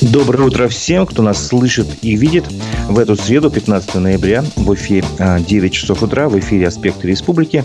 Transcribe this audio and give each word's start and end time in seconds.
Доброе 0.00 0.44
утро 0.44 0.66
всем, 0.68 1.04
кто 1.04 1.20
нас 1.20 1.46
слышит 1.46 1.86
и 2.00 2.16
видит. 2.16 2.46
В 2.88 2.98
эту 2.98 3.16
среду, 3.16 3.50
15 3.50 3.96
ноября, 3.96 4.42
в 4.56 4.72
эфире 4.74 5.04
9 5.18 5.72
часов 5.72 6.02
утра, 6.02 6.30
в 6.30 6.38
эфире 6.38 6.68
«Аспекты 6.68 7.06
республики» 7.06 7.64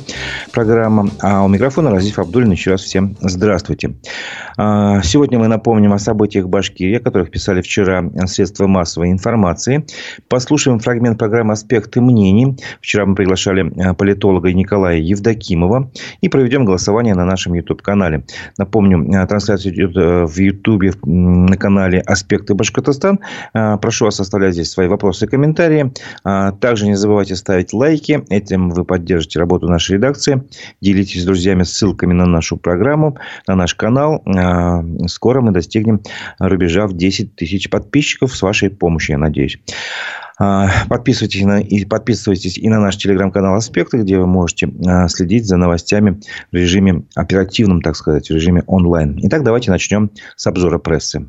программа. 0.52 1.10
А 1.22 1.44
у 1.44 1.48
микрофона 1.48 1.92
Разиф 1.92 2.20
Абдулин. 2.20 2.52
Еще 2.52 2.72
раз 2.72 2.82
всем 2.82 3.16
здравствуйте. 3.22 3.96
А, 4.58 5.02
сегодня 5.02 5.40
мы 5.40 5.48
напомним 5.48 5.94
о 5.94 5.98
событиях 5.98 6.50
Башкирии, 6.50 6.98
о 6.98 7.00
которых 7.00 7.32
писали 7.32 7.62
вчера 7.62 8.04
средства 8.26 8.68
массовой 8.68 9.12
информации. 9.12 9.86
Послушаем 10.28 10.80
фрагмент 10.80 11.18
программы 11.18 11.54
«Аспекты 11.54 12.02
мнений». 12.02 12.58
Вчера 12.82 13.06
мы 13.06 13.16
приглашали 13.16 13.72
а, 13.82 13.94
политолога 13.94 14.52
Николая 14.52 14.98
Евдокимова. 14.98 15.90
И 16.20 16.28
проведем 16.28 16.66
голосование 16.66 17.16
на 17.16 17.24
нашем 17.24 17.54
YouTube-канале. 17.54 18.26
Напомню, 18.58 19.22
а, 19.22 19.26
трансляция 19.26 19.72
идет 19.72 19.96
в 19.96 20.38
YouTube 20.38 20.84
на 21.06 21.56
канале 21.56 22.02
«Аспекты 22.02 22.25
аспекты 22.26 22.56
Башкортостан. 22.56 23.20
А, 23.54 23.78
прошу 23.78 24.06
вас 24.06 24.20
оставлять 24.20 24.54
здесь 24.54 24.72
свои 24.72 24.88
вопросы 24.88 25.26
и 25.26 25.28
комментарии. 25.28 25.94
А, 26.24 26.54
также 26.54 26.88
не 26.88 26.96
забывайте 26.96 27.36
ставить 27.36 27.72
лайки. 27.72 28.26
Этим 28.30 28.72
вы 28.72 28.84
поддержите 28.84 29.40
работу 29.40 29.68
нашей 29.68 29.94
редакции. 29.94 30.44
Делитесь 30.82 31.22
с 31.22 31.26
друзьями 31.26 31.64
ссылками 31.64 32.14
на 32.14 32.26
нашу 32.26 32.58
программу, 32.58 33.18
на 33.48 33.56
наш 33.56 33.76
канал. 33.76 34.24
А, 34.26 34.84
скоро 35.06 35.42
мы 35.42 35.52
достигнем 35.52 36.02
рубежа 36.40 36.88
в 36.88 36.98
10 36.98 37.36
тысяч 37.36 37.70
подписчиков 37.70 38.36
с 38.36 38.42
вашей 38.42 38.72
помощью, 38.72 39.14
я 39.14 39.20
надеюсь. 39.20 39.60
Подписывайтесь, 40.38 41.44
на, 41.44 41.62
и, 41.62 41.86
подписывайтесь 41.86 42.58
и 42.58 42.68
на 42.68 42.82
наш 42.82 42.98
телеграм-канал 42.98 43.56
«Аспекты», 43.56 44.00
где 44.00 44.18
вы 44.18 44.28
можете 44.28 44.70
следить 45.08 45.46
за 45.46 45.56
новостями 45.56 46.20
в 46.52 46.56
режиме 46.56 47.04
оперативном, 47.16 47.82
так 47.82 47.96
сказать, 47.96 48.30
в 48.30 48.34
режиме 48.34 48.62
онлайн. 48.68 49.18
Итак, 49.24 49.44
давайте 49.44 49.72
начнем 49.72 50.12
с 50.36 50.46
обзора 50.46 50.78
прессы. 50.78 51.26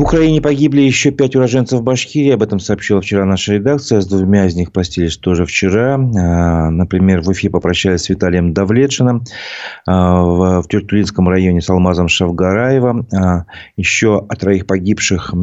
В 0.00 0.02
Украине 0.04 0.40
погибли 0.40 0.80
еще 0.80 1.10
пять 1.10 1.36
уроженцев 1.36 1.82
Башкирии. 1.82 2.30
Об 2.30 2.42
этом 2.42 2.58
сообщила 2.58 3.02
вчера 3.02 3.26
наша 3.26 3.52
редакция. 3.52 4.00
С 4.00 4.06
двумя 4.06 4.46
из 4.46 4.54
них 4.54 4.72
простились 4.72 5.18
тоже 5.18 5.44
вчера. 5.44 5.96
А, 5.96 6.70
например, 6.70 7.20
в 7.20 7.28
Уфе 7.28 7.50
попрощались 7.50 8.04
с 8.04 8.08
Виталием 8.08 8.54
Давлетшиным. 8.54 9.24
А, 9.86 10.22
в 10.22 10.64
Тюртулинском 10.68 11.28
районе 11.28 11.60
с 11.60 11.68
Алмазом 11.68 12.08
Шавгараева. 12.08 13.44
Еще 13.76 14.24
о 14.26 14.36
троих 14.36 14.66
погибших 14.66 15.34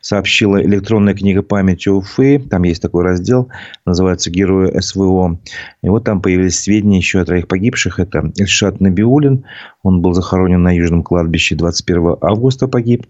сообщила 0.00 0.64
электронная 0.64 1.12
книга 1.12 1.42
памяти 1.42 1.90
Уфы. 1.90 2.38
Там 2.38 2.62
есть 2.62 2.80
такой 2.80 3.04
раздел. 3.04 3.50
Называется 3.84 4.30
«Герои 4.30 4.80
СВО». 4.80 5.38
И 5.82 5.88
вот 5.90 6.04
там 6.04 6.22
появились 6.22 6.58
сведения 6.58 6.96
еще 6.96 7.20
о 7.20 7.26
троих 7.26 7.46
погибших. 7.46 7.98
Это 7.98 8.32
Ильшат 8.36 8.80
Набиулин. 8.80 9.44
Он 9.82 10.02
был 10.02 10.12
захоронен 10.12 10.62
на 10.62 10.74
Южном 10.74 11.02
кладбище 11.02 11.54
21 11.54 12.16
августа 12.20 12.66
погиб 12.66 13.06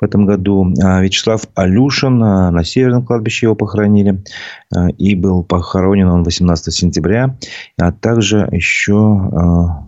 в 0.00 0.04
этом 0.04 0.24
году. 0.24 0.72
А 0.82 1.02
Вячеслав 1.02 1.42
Алюшин 1.54 2.22
а, 2.22 2.50
на 2.50 2.64
Северном 2.64 3.04
кладбище 3.04 3.46
его 3.46 3.54
похоронили. 3.54 4.22
А, 4.74 4.88
и 4.90 5.14
был 5.14 5.42
похоронен 5.42 6.08
он 6.08 6.22
18 6.22 6.72
сентября. 6.72 7.36
А 7.78 7.92
также 7.92 8.48
еще 8.52 9.82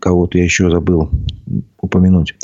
кого-то 0.00 0.38
я 0.38 0.44
еще 0.44 0.70
забыл 0.70 1.10
упомянуть. 1.80 2.34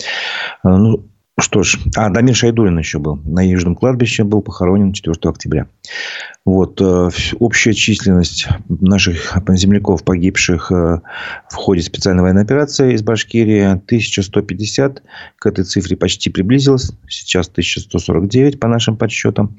Ну, 0.64 1.04
что 1.40 1.64
ж, 1.64 1.78
а 1.96 2.10
Дамир 2.10 2.36
Шайдулин 2.36 2.78
еще 2.78 3.00
был. 3.00 3.16
На 3.24 3.44
Южном 3.44 3.74
кладбище 3.74 4.22
был 4.22 4.40
похоронен 4.40 4.92
4 4.92 5.16
октября. 5.24 5.66
Вот, 6.44 6.80
э, 6.80 7.10
общая 7.40 7.72
численность 7.72 8.46
наших 8.68 9.36
земляков, 9.48 10.04
погибших 10.04 10.70
э, 10.70 11.00
в 11.50 11.54
ходе 11.54 11.82
специальной 11.82 12.22
военной 12.22 12.42
операции 12.42 12.92
из 12.94 13.02
Башкирии 13.02 13.62
1150. 13.62 15.02
К 15.36 15.46
этой 15.46 15.64
цифре 15.64 15.96
почти 15.96 16.30
приблизилась. 16.30 16.92
Сейчас 17.08 17.48
1149 17.48 18.60
по 18.60 18.68
нашим 18.68 18.96
подсчетам. 18.96 19.56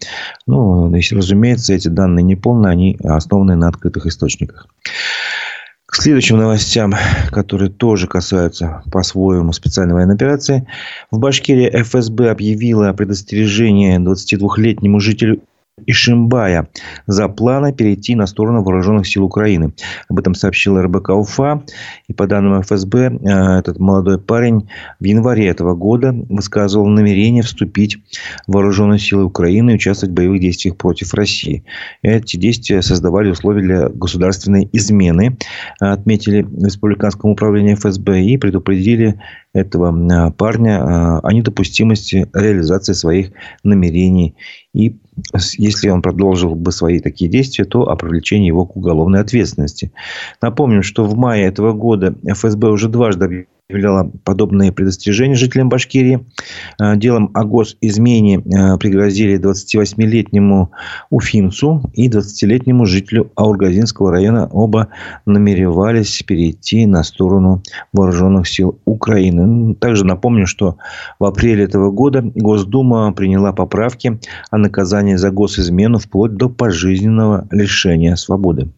Ну, 0.48 0.90
разумеется, 0.94 1.74
эти 1.74 1.90
данные 1.90 2.24
неполные, 2.24 2.72
они 2.72 2.98
основаны 3.04 3.56
на 3.56 3.68
открытых 3.68 4.06
источниках. 4.06 4.68
К 5.96 6.02
следующим 6.02 6.36
новостям, 6.38 6.94
которые 7.32 7.72
тоже 7.72 8.08
касаются 8.08 8.84
по-своему 8.92 9.54
специальной 9.54 9.94
военной 9.94 10.16
операции. 10.16 10.68
В 11.10 11.20
Башкирии 11.20 11.70
ФСБ 11.84 12.32
объявила 12.32 12.92
предостережение 12.92 13.98
22-летнему 14.00 15.00
жителю 15.00 15.42
Ишимбая 15.86 16.70
за 17.06 17.28
планы 17.28 17.74
перейти 17.74 18.16
на 18.16 18.28
сторону 18.28 18.64
вооруженных 18.64 19.06
сил 19.08 19.26
Украины. 19.26 19.74
Об 20.08 20.18
этом 20.20 20.34
сообщила 20.34 20.82
РБК 20.82 21.10
УФА. 21.10 21.64
И 22.08 22.14
по 22.14 22.28
данным 22.28 22.62
ФСБ, 22.62 23.20
э, 23.22 23.60
этот 23.60 23.78
молодой 23.78 24.18
парень 24.18 24.70
в 25.02 25.04
январе 25.04 25.48
этого 25.48 25.76
года 25.76 26.14
высказывал 26.30 26.88
намерение 26.88 27.44
вступить 27.44 27.98
в 28.48 28.54
вооруженные 28.54 29.00
силы 29.00 29.26
Украины 29.26 29.72
и 29.72 29.76
участвовать 29.76 30.14
в 30.14 30.16
боевых 30.16 30.40
действиях 30.40 30.78
против 30.78 31.14
России. 31.14 31.66
Эти 32.02 32.38
действия 32.38 32.82
создавали 32.82 33.32
условия 33.32 33.62
для 33.62 33.90
государственной 33.90 34.70
измены, 34.72 35.38
отметили 35.82 36.44
в 36.44 36.64
Республиканском 36.64 37.32
управлении 37.32 37.76
ФСБ 37.76 38.22
и 38.22 38.38
предупредили 38.38 39.20
этого 39.56 39.90
э, 39.90 40.32
парня 40.32 40.78
э, 40.78 41.20
о 41.24 41.34
недопустимости 41.34 42.28
реализации 42.34 42.94
своих 42.94 43.32
намерений. 43.64 44.36
И 44.74 44.98
если 45.58 45.90
он 45.90 46.02
продолжил 46.02 46.56
бы 46.56 46.72
свои 46.72 47.00
такие 47.00 47.32
действия, 47.32 47.64
то 47.64 47.90
о 47.90 47.96
привлечении 47.96 48.48
его 48.48 48.66
к 48.66 48.76
уголовной 48.76 49.22
ответственности. 49.22 49.92
Напомним, 50.42 50.84
что 50.84 51.06
в 51.06 51.16
мае 51.16 51.46
этого 51.46 51.72
года 51.72 52.16
ФСБ 52.26 52.70
уже 52.70 52.90
дважды 52.90 53.48
объявляла 53.68 54.12
подобные 54.24 54.72
предостережения 54.72 55.34
жителям 55.34 55.70
Башкирии. 55.70 56.26
Э, 56.80 56.96
делом 56.96 57.32
о 57.34 57.46
госизмене 57.46 58.38
э, 58.38 58.78
пригрозили 58.78 59.40
28-летнему 59.40 60.72
уфимцу 61.10 61.82
и 61.94 62.08
20-летнему 62.08 62.86
жителю 62.86 63.32
Аургазинского 63.36 64.12
района. 64.12 64.48
Оба 64.52 64.90
намеревались 65.26 66.22
перейти 66.22 66.86
на 66.86 67.04
сторону 67.04 67.64
вооруженных 67.92 68.48
сил 68.48 68.80
Украины. 68.86 69.74
Также 69.76 70.06
напомню, 70.06 70.46
что 70.46 70.78
в 71.18 71.26
апреле 71.26 71.64
этого 71.64 71.90
года 71.90 72.22
Госдума 72.22 73.12
приняла 73.14 73.52
поправки 73.52 74.20
о 74.52 74.58
наказании 74.58 75.16
за 75.16 75.32
госизмену 75.32 75.98
вплоть 75.98 76.36
до 76.36 76.50
пожизненного 76.50 77.48
лишения 77.50 78.16
свободы. 78.16 78.70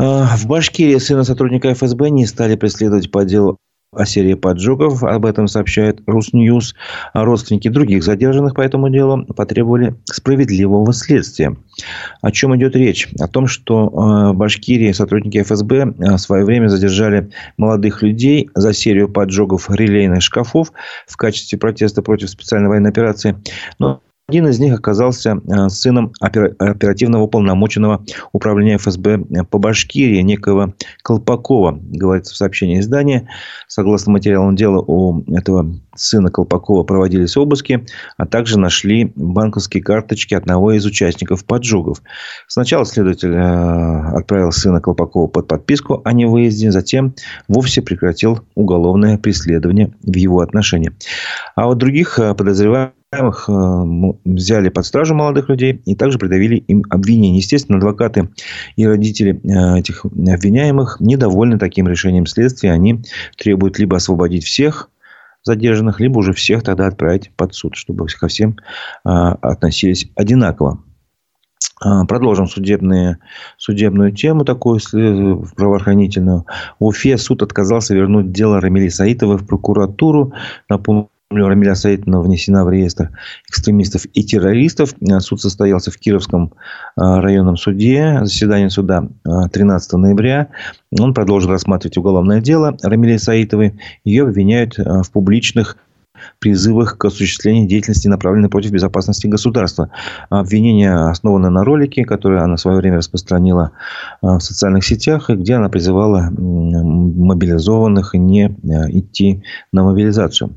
А, 0.00 0.34
в 0.34 0.46
Башкирии 0.46 0.96
сына 0.96 1.24
сотрудника 1.24 1.74
ФСБ 1.74 2.08
не 2.08 2.24
стали 2.24 2.56
преследовать 2.56 3.10
по 3.10 3.22
делу 3.26 3.58
о 3.92 4.06
серии 4.06 4.32
поджогов. 4.32 5.02
Об 5.02 5.26
этом 5.26 5.46
сообщает 5.46 6.00
Русньюз. 6.06 6.74
А 7.12 7.24
родственники 7.24 7.68
других 7.68 8.02
задержанных 8.02 8.54
по 8.54 8.62
этому 8.62 8.88
делу 8.88 9.26
потребовали 9.26 9.94
справедливого 10.04 10.90
следствия. 10.94 11.54
О 12.22 12.30
чем 12.30 12.56
идет 12.56 12.76
речь? 12.76 13.08
О 13.18 13.28
том, 13.28 13.46
что 13.46 13.92
а, 13.94 14.32
в 14.32 14.36
Башкирии 14.36 14.92
сотрудники 14.92 15.42
ФСБ 15.42 15.92
в 15.98 16.18
свое 16.18 16.46
время 16.46 16.68
задержали 16.68 17.30
молодых 17.58 18.02
людей 18.02 18.48
за 18.54 18.72
серию 18.72 19.10
поджогов 19.10 19.68
релейных 19.68 20.22
шкафов 20.22 20.72
в 21.06 21.16
качестве 21.18 21.58
протеста 21.58 22.00
против 22.00 22.30
специальной 22.30 22.70
военной 22.70 22.90
операции. 22.90 23.36
Но 23.78 24.00
один 24.30 24.46
из 24.46 24.60
них 24.60 24.74
оказался 24.74 25.40
э, 25.44 25.68
сыном 25.70 26.12
оперативного 26.20 27.22
уполномоченного 27.24 28.04
управления 28.30 28.76
ФСБ 28.76 29.24
э, 29.28 29.42
по 29.42 29.58
Башкирии, 29.58 30.20
некого 30.20 30.74
Колпакова, 31.02 31.80
говорится 31.82 32.34
в 32.34 32.36
сообщении 32.36 32.78
издания. 32.78 33.28
Согласно 33.66 34.12
материалам 34.12 34.54
дела, 34.54 34.84
у 34.86 35.24
этого 35.34 35.74
сына 35.96 36.30
Колпакова 36.30 36.84
проводились 36.84 37.36
обыски, 37.36 37.84
а 38.18 38.24
также 38.24 38.56
нашли 38.56 39.12
банковские 39.16 39.82
карточки 39.82 40.34
одного 40.34 40.72
из 40.72 40.86
участников 40.86 41.44
поджогов. 41.44 42.00
Сначала 42.46 42.86
следователь 42.86 43.34
э, 43.34 44.16
отправил 44.16 44.52
сына 44.52 44.80
Колпакова 44.80 45.26
под 45.26 45.48
подписку 45.48 46.02
о 46.04 46.12
невыезде, 46.12 46.70
затем 46.70 47.14
вовсе 47.48 47.82
прекратил 47.82 48.40
уголовное 48.54 49.18
преследование 49.18 49.92
в 50.04 50.14
его 50.14 50.38
отношении. 50.40 50.92
А 51.56 51.66
вот 51.66 51.78
других 51.78 52.14
подозреваемых 52.16 52.92
их 53.18 53.48
э, 53.48 53.52
взяли 54.24 54.68
под 54.68 54.86
стражу 54.86 55.14
молодых 55.14 55.48
людей 55.48 55.82
и 55.84 55.96
также 55.96 56.18
придавили 56.18 56.56
им 56.56 56.84
обвинения. 56.90 57.38
Естественно, 57.38 57.78
адвокаты 57.78 58.30
и 58.76 58.86
родители 58.86 59.40
э, 59.42 59.80
этих 59.80 60.04
обвиняемых 60.04 60.98
недовольны 61.00 61.58
таким 61.58 61.88
решением 61.88 62.26
следствия. 62.26 62.70
Они 62.70 63.02
требуют 63.36 63.78
либо 63.78 63.96
освободить 63.96 64.44
всех 64.44 64.90
задержанных, 65.42 65.98
либо 66.00 66.18
уже 66.18 66.32
всех 66.32 66.62
тогда 66.62 66.86
отправить 66.86 67.32
под 67.34 67.54
суд, 67.54 67.74
чтобы 67.74 68.06
ко 68.06 68.28
всем 68.28 68.56
э, 69.04 69.08
относились 69.08 70.08
одинаково. 70.14 70.82
Продолжим 72.08 72.46
судебные, 72.46 73.18
судебную 73.56 74.12
тему 74.12 74.44
такую 74.44 74.80
правоохранительную. 75.56 76.44
В 76.78 76.84
Уфе 76.84 77.16
суд 77.16 77.42
отказался 77.42 77.94
вернуть 77.94 78.32
дело 78.32 78.60
Рамили 78.60 78.88
Саитовой 78.88 79.38
в 79.38 79.46
прокуратуру. 79.46 80.34
Напомню, 80.68 81.09
Рамиля 81.32 81.76
Саидовна 81.76 82.20
внесена 82.20 82.64
в 82.64 82.70
реестр 82.70 83.10
экстремистов 83.48 84.04
и 84.14 84.24
террористов. 84.24 84.94
Суд 85.20 85.40
состоялся 85.40 85.92
в 85.92 85.96
Кировском 85.96 86.54
а, 86.96 87.20
районном 87.20 87.56
суде. 87.56 88.18
Заседание 88.22 88.68
суда 88.68 89.06
13 89.24 89.92
а, 89.92 89.96
ноября. 89.96 90.48
Он 90.98 91.14
продолжил 91.14 91.50
рассматривать 91.50 91.96
уголовное 91.96 92.40
дело 92.40 92.76
Рамиле 92.82 93.20
Саитовой. 93.20 93.78
Ее 94.02 94.24
обвиняют 94.24 94.76
в 94.76 95.08
публичных 95.12 95.76
призывах 96.38 96.98
к 96.98 97.04
осуществлению 97.04 97.68
деятельности, 97.68 98.08
направленной 98.08 98.48
против 98.48 98.70
безопасности 98.70 99.26
государства. 99.26 99.90
Обвинение 100.28 100.94
основано 101.10 101.50
на 101.50 101.64
ролике, 101.64 102.04
который 102.04 102.40
она 102.40 102.56
в 102.56 102.60
свое 102.60 102.78
время 102.78 102.98
распространила 102.98 103.72
в 104.22 104.40
социальных 104.40 104.84
сетях, 104.84 105.28
где 105.30 105.54
она 105.54 105.68
призывала 105.68 106.30
мобилизованных 106.30 108.14
не 108.14 108.46
идти 108.90 109.42
на 109.72 109.84
мобилизацию. 109.84 110.56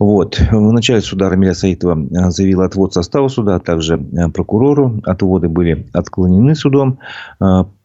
Вот. 0.00 0.38
В 0.38 0.72
начале 0.72 1.00
суда 1.00 1.28
Рамиля 1.28 1.54
Саитова 1.54 2.30
заявила 2.30 2.64
отвод 2.64 2.94
состава 2.94 3.28
суда, 3.28 3.56
а 3.56 3.60
также 3.60 3.98
прокурору. 4.34 5.00
Отводы 5.04 5.48
были 5.48 5.86
отклонены 5.92 6.54
судом 6.54 6.98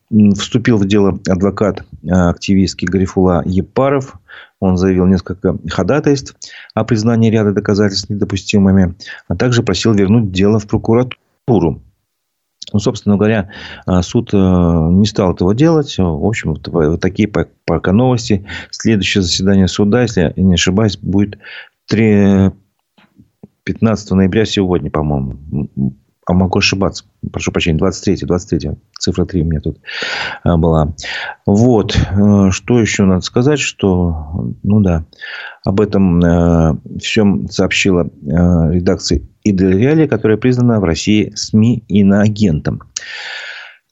вступил 0.10 0.78
в 0.78 0.86
дело 0.86 1.20
адвокат 1.28 1.82
э, 2.04 2.10
активистский 2.10 2.88
Гарифула 2.88 3.44
Епаров. 3.46 4.20
Он 4.60 4.78
заявил 4.78 5.06
несколько 5.06 5.58
ходатайств 5.70 6.36
о 6.74 6.84
признании 6.84 7.30
ряда 7.30 7.52
доказательств 7.52 8.10
недопустимыми, 8.10 8.96
а 9.28 9.36
также 9.36 9.64
просил 9.64 9.94
вернуть 9.94 10.32
дело 10.32 10.60
в 10.60 10.68
прокуратуру. 10.68 11.82
Ну, 12.74 12.80
собственно 12.80 13.18
говоря, 13.18 13.50
э, 13.86 14.02
суд 14.02 14.34
э, 14.34 14.38
не 14.38 15.06
стал 15.06 15.34
этого 15.34 15.54
делать. 15.54 15.98
В 15.98 16.26
общем, 16.26 16.56
вот 16.56 17.02
такие 17.02 17.28
пока 17.28 17.92
новости. 17.92 18.46
Следующее 18.72 19.22
заседание 19.22 19.68
суда, 19.68 20.02
если 20.02 20.34
я 20.36 20.44
не 20.44 20.54
ошибаюсь, 20.54 20.98
будет 20.98 21.38
3... 21.88 22.52
15 23.64 24.12
ноября 24.12 24.46
сегодня, 24.46 24.90
по-моему 24.90 25.38
а 26.28 26.34
могу 26.34 26.60
ошибаться, 26.60 27.06
прошу 27.32 27.52
прощения, 27.54 27.78
23, 27.78 28.28
23, 28.28 28.72
цифра 29.00 29.26
3 29.26 29.42
у 29.42 29.46
меня 29.46 29.62
тут 29.62 29.80
а, 30.44 30.58
была. 30.58 30.94
Вот, 31.46 31.96
э, 31.96 32.50
что 32.52 32.80
еще 32.82 33.04
надо 33.06 33.22
сказать, 33.22 33.60
что, 33.60 34.54
ну 34.62 34.82
да, 34.82 35.06
об 35.64 35.80
этом 35.80 36.20
э, 36.20 36.76
всем 37.00 37.48
сообщила 37.48 38.08
э, 38.08 38.74
редакция 38.74 39.22
Идель 39.46 39.78
Реалия, 39.80 40.10
которая 40.10 40.38
признана 40.38 40.82
в 40.82 40.84
России 40.84 41.32
СМИ 41.34 41.86
иноагентом. 41.88 42.82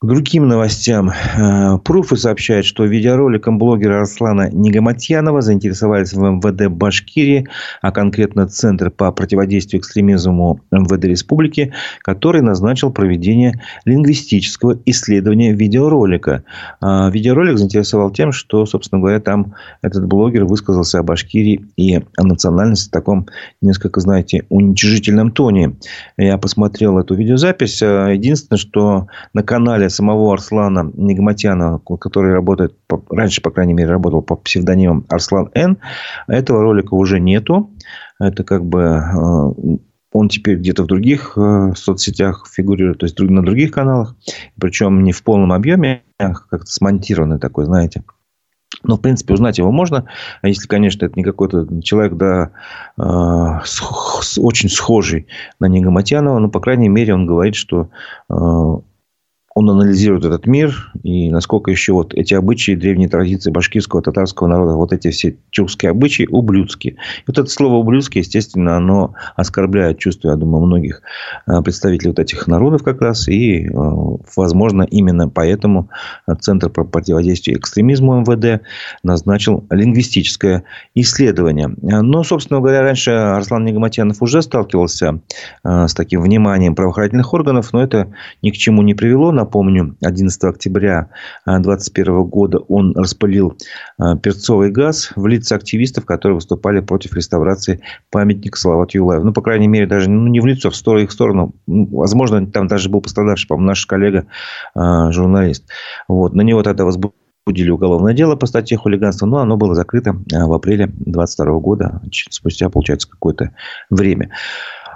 К 0.02 0.08
другим 0.08 0.50
новостям. 0.50 1.10
Э, 1.10 1.78
Пруфы 1.78 2.18
сообщает, 2.18 2.66
что 2.66 2.84
видеороликом 2.84 3.58
блогера 3.58 4.02
Арслана 4.02 4.50
Негаматьянова 4.52 5.42
заинтересовались 5.42 6.12
в 6.12 6.20
МВД 6.20 6.68
Башкирии, 6.68 7.48
а 7.82 7.94
конкретно 7.94 8.46
Центр 8.46 8.92
по 8.92 9.10
противодействию 9.14 9.80
экстремизму 9.80 10.60
МВД 10.70 11.06
Республики, 11.06 11.72
который 12.02 12.42
назначил 12.42 12.92
проведение 12.92 13.62
лингвистического 13.86 14.78
исследования 14.86 15.54
видеоролика. 15.54 16.44
А, 16.82 17.10
видеоролик 17.10 17.58
заинтересовал 17.58 18.12
тем, 18.12 18.34
что, 18.34 18.66
собственно 18.66 19.00
говоря, 19.00 19.22
там 19.22 19.56
этот 19.82 20.08
блогер 20.08 20.44
высказался 20.44 21.00
о 21.00 21.04
Башкирии 21.04 21.68
и 21.78 22.02
о 22.18 22.24
национальности 22.24 22.90
в 22.90 22.92
таком 22.92 23.28
несколько, 23.62 24.02
знаете, 24.02 24.44
уничижительном 24.50 25.32
тоне. 25.32 25.78
Я 26.18 26.38
посмотрел 26.38 27.00
эту 27.00 27.16
видеозапись. 27.16 27.82
Единственное, 27.82 28.60
что 28.60 29.08
на 29.34 29.42
канале 29.42 29.85
далее 29.86 29.90
самого 29.90 30.34
Арслана 30.34 30.92
Нигматьянова, 30.94 31.80
который 31.98 32.34
работает, 32.34 32.76
раньше, 33.10 33.42
по 33.42 33.52
крайней 33.52 33.74
мере, 33.74 33.90
работал 33.90 34.22
по 34.22 34.36
псевдонимам 34.36 35.06
Арслан 35.10 35.50
Н. 35.54 35.78
Этого 36.28 36.62
ролика 36.62 36.94
уже 36.96 37.20
нету. 37.20 37.70
Это 38.20 38.44
как 38.44 38.66
бы 38.66 38.82
э, 38.82 39.78
он 40.12 40.30
теперь 40.30 40.58
где-то 40.58 40.84
в 40.84 40.88
других 40.88 41.38
э, 41.38 41.74
соцсетях 41.76 42.48
фигурирует, 42.52 43.00
то 43.00 43.06
есть 43.06 43.20
на 43.20 43.44
других 43.44 43.72
каналах. 43.72 44.16
Причем 44.60 45.04
не 45.04 45.12
в 45.12 45.24
полном 45.24 45.52
объеме, 45.52 46.04
а 46.18 46.34
как-то 46.34 46.66
смонтированный 46.66 47.40
такой, 47.40 47.66
знаете. 47.66 48.04
Но, 48.84 48.98
в 48.98 49.02
принципе, 49.02 49.34
узнать 49.34 49.58
его 49.58 49.72
можно, 49.72 50.06
а 50.42 50.48
если, 50.48 50.68
конечно, 50.68 51.06
это 51.06 51.16
не 51.16 51.24
какой-то 51.24 51.82
человек, 51.82 52.14
да, 52.14 52.52
э, 52.98 53.60
с, 53.64 54.38
очень 54.38 54.70
схожий 54.70 55.28
на 55.60 55.68
Негаматьянова, 55.68 56.40
но, 56.40 56.50
по 56.50 56.60
крайней 56.60 56.90
мере, 56.90 57.14
он 57.14 57.26
говорит, 57.26 57.56
что 57.56 57.90
э, 58.30 58.34
он 59.56 59.70
анализирует 59.70 60.26
этот 60.26 60.48
мир 60.48 60.92
и 61.04 61.32
насколько 61.32 61.72
еще 61.72 61.94
вот 61.94 62.14
эти 62.14 62.34
обычаи, 62.34 62.76
древние 62.76 63.08
традиции 63.08 63.52
башкирского, 63.52 64.02
татарского 64.02 64.48
народа, 64.48 64.76
вот 64.76 64.92
эти 64.92 65.12
все 65.12 65.38
тюркские 65.50 65.92
обычаи 65.92 66.28
ублюдские. 66.30 66.98
Вот 67.26 67.38
это 67.38 67.50
слово 67.50 67.76
ублюдские, 67.76 68.24
естественно, 68.24 68.76
оно 68.76 69.14
оскорбляет 69.38 69.98
чувства, 69.98 70.32
я 70.32 70.36
думаю, 70.36 70.66
многих 70.66 71.02
э, 71.48 71.62
представителей 71.62 72.10
вот 72.10 72.20
этих 72.20 72.48
народов 72.48 72.84
как 72.84 73.02
раз. 73.02 73.30
И, 73.30 73.68
э, 73.68 73.72
возможно, 74.36 74.84
именно 74.84 75.30
поэтому 75.30 75.90
Центр 76.42 76.70
по 76.70 76.84
противодействию 76.84 77.58
экстремизму 77.58 78.20
МВД 78.22 78.62
назначил 79.04 79.66
лингвистическое 79.70 80.66
исследование. 80.96 81.74
Но, 81.82 82.24
собственно 82.26 82.60
говоря, 82.60 82.82
раньше 82.82 83.12
Арслан 83.12 83.64
Негаматьянов 83.64 84.22
уже 84.22 84.42
сталкивался 84.42 85.22
э, 85.64 85.88
с 85.88 85.94
таким 85.94 86.24
вниманием 86.24 86.76
правоохранительных 86.76 87.34
органов, 87.34 87.72
но 87.72 87.82
это 87.82 88.12
ни 88.42 88.50
к 88.50 88.56
чему 88.56 88.82
не 88.82 88.94
привело 88.94 89.32
напомню, 89.46 89.96
11 90.02 90.44
октября 90.44 91.10
2021 91.46 92.14
э, 92.14 92.24
года 92.24 92.60
он 92.60 92.94
распылил 92.98 93.56
э, 94.00 94.18
перцовый 94.22 94.72
газ 94.72 95.12
в 95.16 95.28
лица 95.28 95.56
активистов, 95.56 96.06
которые 96.06 96.36
выступали 96.36 96.80
против 96.80 97.16
реставрации 97.16 97.82
памятника 98.10 98.58
Салавату 98.58 98.98
Юлаеву. 98.98 99.26
Ну, 99.26 99.34
по 99.34 99.42
крайней 99.42 99.68
мере, 99.68 99.86
даже 99.86 100.10
ну, 100.10 100.28
не 100.28 100.40
в 100.40 100.46
лицо, 100.46 100.70
в 100.70 100.76
сторону, 100.76 101.04
их 101.04 101.12
сторону. 101.12 101.54
Ну, 101.68 101.88
возможно, 101.92 102.46
там 102.48 102.68
даже 102.68 102.90
был 102.90 103.02
пострадавший, 103.02 103.48
по-моему, 103.48 103.68
наш 103.68 103.86
коллега, 103.86 104.26
э, 104.76 105.12
журналист. 105.12 105.66
Вот. 106.08 106.34
На 106.34 106.42
него 106.42 106.64
тогда 106.64 106.86
возбудили 106.86 107.70
уголовное 107.70 108.14
дело 108.14 108.36
по 108.36 108.48
статье 108.48 108.78
хулиганства, 108.78 109.28
но 109.28 109.38
оно 109.38 109.58
было 109.58 109.76
закрыто 109.76 110.14
в 110.14 110.54
апреле 110.54 110.88
2022 110.88 111.60
года, 111.60 112.02
спустя, 112.32 112.70
получается, 112.70 113.08
какое-то 113.10 113.52
время. 113.92 114.32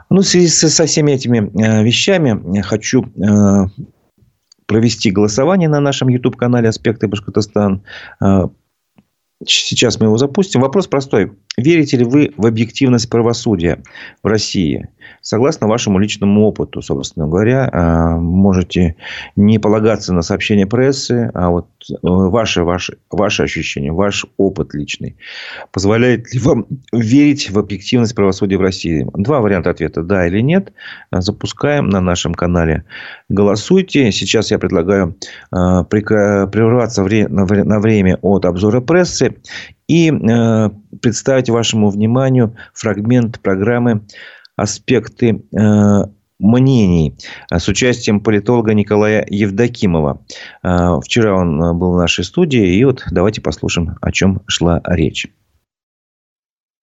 Ну, 0.09 0.21
в 0.21 0.25
связи 0.25 0.47
со 0.47 0.85
всеми 0.85 1.11
этими 1.11 1.51
вещами 1.83 2.61
хочу 2.61 3.05
провести 4.69 5.09
голосование 5.09 5.67
на 5.67 5.79
нашем 5.79 6.09
YouTube-канале 6.09 6.69
«Аспекты 6.69 7.07
Башкортостан». 7.07 7.81
Э, 8.23 8.43
сейчас 9.43 9.99
мы 9.99 10.05
его 10.05 10.17
запустим. 10.17 10.61
Вопрос 10.61 10.85
простой. 10.85 11.31
Верите 11.57 11.97
ли 11.97 12.05
вы 12.05 12.33
в 12.37 12.45
объективность 12.45 13.09
правосудия 13.09 13.81
в 14.21 14.27
России? 14.27 14.87
Согласно 15.21 15.67
вашему 15.67 15.99
личному 15.99 16.45
опыту, 16.45 16.81
собственно 16.81 17.27
говоря, 17.27 17.69
а, 17.71 18.17
можете 18.17 18.95
не 19.35 19.59
полагаться 19.59 20.13
на 20.13 20.21
сообщения 20.21 20.65
прессы, 20.65 21.29
а 21.33 21.49
вот 21.49 21.67
э, 21.89 21.95
ваше, 22.01 22.63
ваше, 22.63 22.97
ваше 23.11 23.43
ощущение, 23.43 23.91
ваш 23.91 24.25
опыт 24.37 24.73
личный. 24.73 25.17
Позволяет 25.71 26.33
ли 26.33 26.39
вам 26.39 26.65
верить 26.91 27.49
в 27.49 27.59
объективность 27.59 28.15
правосудия 28.15 28.57
в 28.57 28.61
России? 28.61 29.07
Два 29.13 29.39
варианта 29.39 29.69
ответа. 29.69 30.03
Да 30.03 30.27
или 30.27 30.39
нет. 30.41 30.73
Запускаем 31.11 31.89
на 31.89 32.01
нашем 32.01 32.33
канале. 32.33 32.85
Голосуйте. 33.29 34.11
Сейчас 34.11 34.51
я 34.51 34.59
предлагаю 34.59 35.15
а, 35.51 35.83
прерваться 35.83 37.03
на 37.03 37.79
время 37.79 38.17
от 38.21 38.45
обзора 38.45 38.81
прессы 38.81 39.35
и 39.89 40.11
э, 40.11 40.69
представить 41.01 41.49
вашему 41.49 41.89
вниманию 41.89 42.55
фрагмент 42.73 43.39
программы 43.39 44.01
«Аспекты 44.61 45.43
э, 45.51 46.03
мнений» 46.39 47.15
с 47.51 47.67
участием 47.67 48.21
политолога 48.21 48.73
Николая 48.73 49.25
Евдокимова. 49.29 50.21
Э, 50.63 50.99
вчера 51.03 51.35
он 51.35 51.77
был 51.77 51.93
в 51.93 51.97
нашей 51.97 52.23
студии, 52.23 52.75
и 52.75 52.83
вот 52.83 53.03
давайте 53.11 53.41
послушаем, 53.41 53.97
о 54.01 54.11
чем 54.11 54.41
шла 54.47 54.81
речь. 54.85 55.27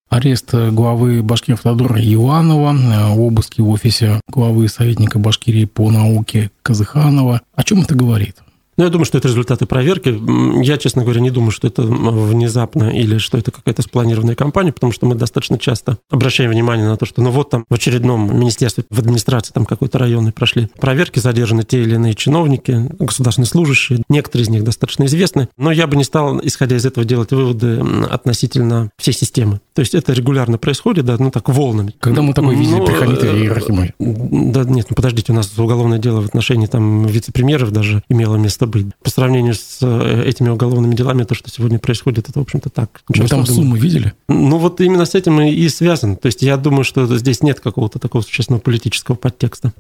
Арест 0.09 0.54
главы 0.54 1.23
Башкирфтодора 1.23 1.99
Иванова, 2.00 2.76
обыски 3.16 3.61
в 3.61 3.68
офисе 3.71 4.21
главы 4.28 4.68
советника 4.68 5.18
Башкирии 5.18 5.64
по 5.64 5.90
науке 5.90 6.50
Казыханова. 6.62 7.42
О 7.54 7.62
чем 7.64 7.80
это 7.80 7.97
говорит? 7.97 8.37
Ну, 8.76 8.85
я 8.85 8.90
думаю, 8.90 9.06
что 9.06 9.18
это 9.18 9.28
результаты 9.28 9.66
проверки. 9.66 10.21
Я, 10.62 10.76
честно 10.76 11.02
говоря, 11.02 11.21
не 11.21 11.30
думаю, 11.30 11.50
что 11.50 11.66
это 11.66 11.83
внезапно 11.83 12.90
или 12.90 13.18
что 13.18 13.38
это 13.38 13.50
какая-то 13.50 13.83
спланированная 13.83 14.35
кампания, 14.35 14.73
потому 14.73 14.92
что 14.92 15.06
мы 15.06 15.14
достаточно 15.14 15.59
часто 15.59 15.99
обращаем 16.11 16.50
внимание 16.50 16.87
на 16.87 16.97
то, 16.97 17.06
что 17.06 17.23
ну 17.23 17.30
вот 17.30 17.50
там 17.50 17.64
в 17.68 17.75
очередном 17.75 18.38
министерстве, 18.38 18.85
в 18.90 18.99
администрации 18.99 19.52
там 19.52 19.64
какой-то 19.64 19.99
районный 19.99 20.33
прошли 20.33 20.68
проверки, 20.78 21.18
задержаны 21.18 21.64
те 21.64 21.83
или 21.83 21.95
иные 21.95 22.14
чиновники, 22.14 22.90
государственные 22.99 23.49
служащие. 23.49 24.02
Некоторые 24.09 24.45
из 24.45 24.49
них 24.50 24.64
достаточно 24.64 25.04
известны. 25.04 25.49
Но 25.56 25.73
я 25.73 25.87
бы 25.87 25.97
не 25.97 26.04
стал, 26.04 26.38
исходя 26.42 26.76
из 26.76 26.85
этого, 26.85 27.06
делать 27.06 27.33
выводы 27.33 27.80
относительно 28.11 28.90
всей 28.99 29.12
системы. 29.12 29.61
То 29.75 29.80
есть 29.80 29.95
это 29.95 30.12
регулярно 30.12 30.59
происходит, 30.59 31.06
да, 31.06 31.16
ну 31.18 31.30
так 31.30 31.49
волнами. 31.49 31.95
Когда 32.00 32.23
мы 32.23 32.35
такой 32.35 32.54
видели 32.54 32.76
ну, 32.76 32.87
при 32.87 32.95
Хамите 32.95 33.26
Иерахимове? 33.28 33.95
Да 33.99 34.64
нет, 34.64 34.87
ну 34.90 34.97
подождите, 34.97 35.33
у 35.33 35.35
нас 35.35 35.59
уголовное 35.59 35.99
дело 35.99 36.21
в 36.21 36.26
отношении 36.26 36.66
там 36.66 37.06
вице-премьеров 37.06 37.71
даже 37.71 38.02
имело 38.09 38.37
место 38.37 38.65
быть. 38.68 38.87
По 39.02 39.11
сравнению 39.11 39.54
с 39.54 39.78
э, 39.82 40.25
этими 40.26 40.49
уголовными 40.49 40.94
делами, 40.94 41.25
то, 41.25 41.35
что 41.35 41.50
сегодня 41.50 41.78
происходит, 41.78 42.28
это, 42.28 42.38
в 42.38 42.42
общем-то, 42.42 42.70
так. 42.70 43.02
Вы 43.08 43.26
там 43.26 43.46
суммы 43.46 43.78
видели? 43.78 44.12
Ну, 44.28 44.58
вот 44.58 44.80
именно 44.80 45.04
с 45.04 45.14
этим 45.14 45.40
и 45.40 45.68
связан. 45.68 46.16
То 46.16 46.26
есть, 46.26 46.42
я 46.42 46.56
думаю, 46.56 46.85
что 46.85 47.06
здесь 47.16 47.42
нет 47.42 47.61
какого-то 47.61 47.99
такого 47.99 48.23
существенного 48.23 48.61
политического 48.61 49.16
подтекста. 49.16 49.73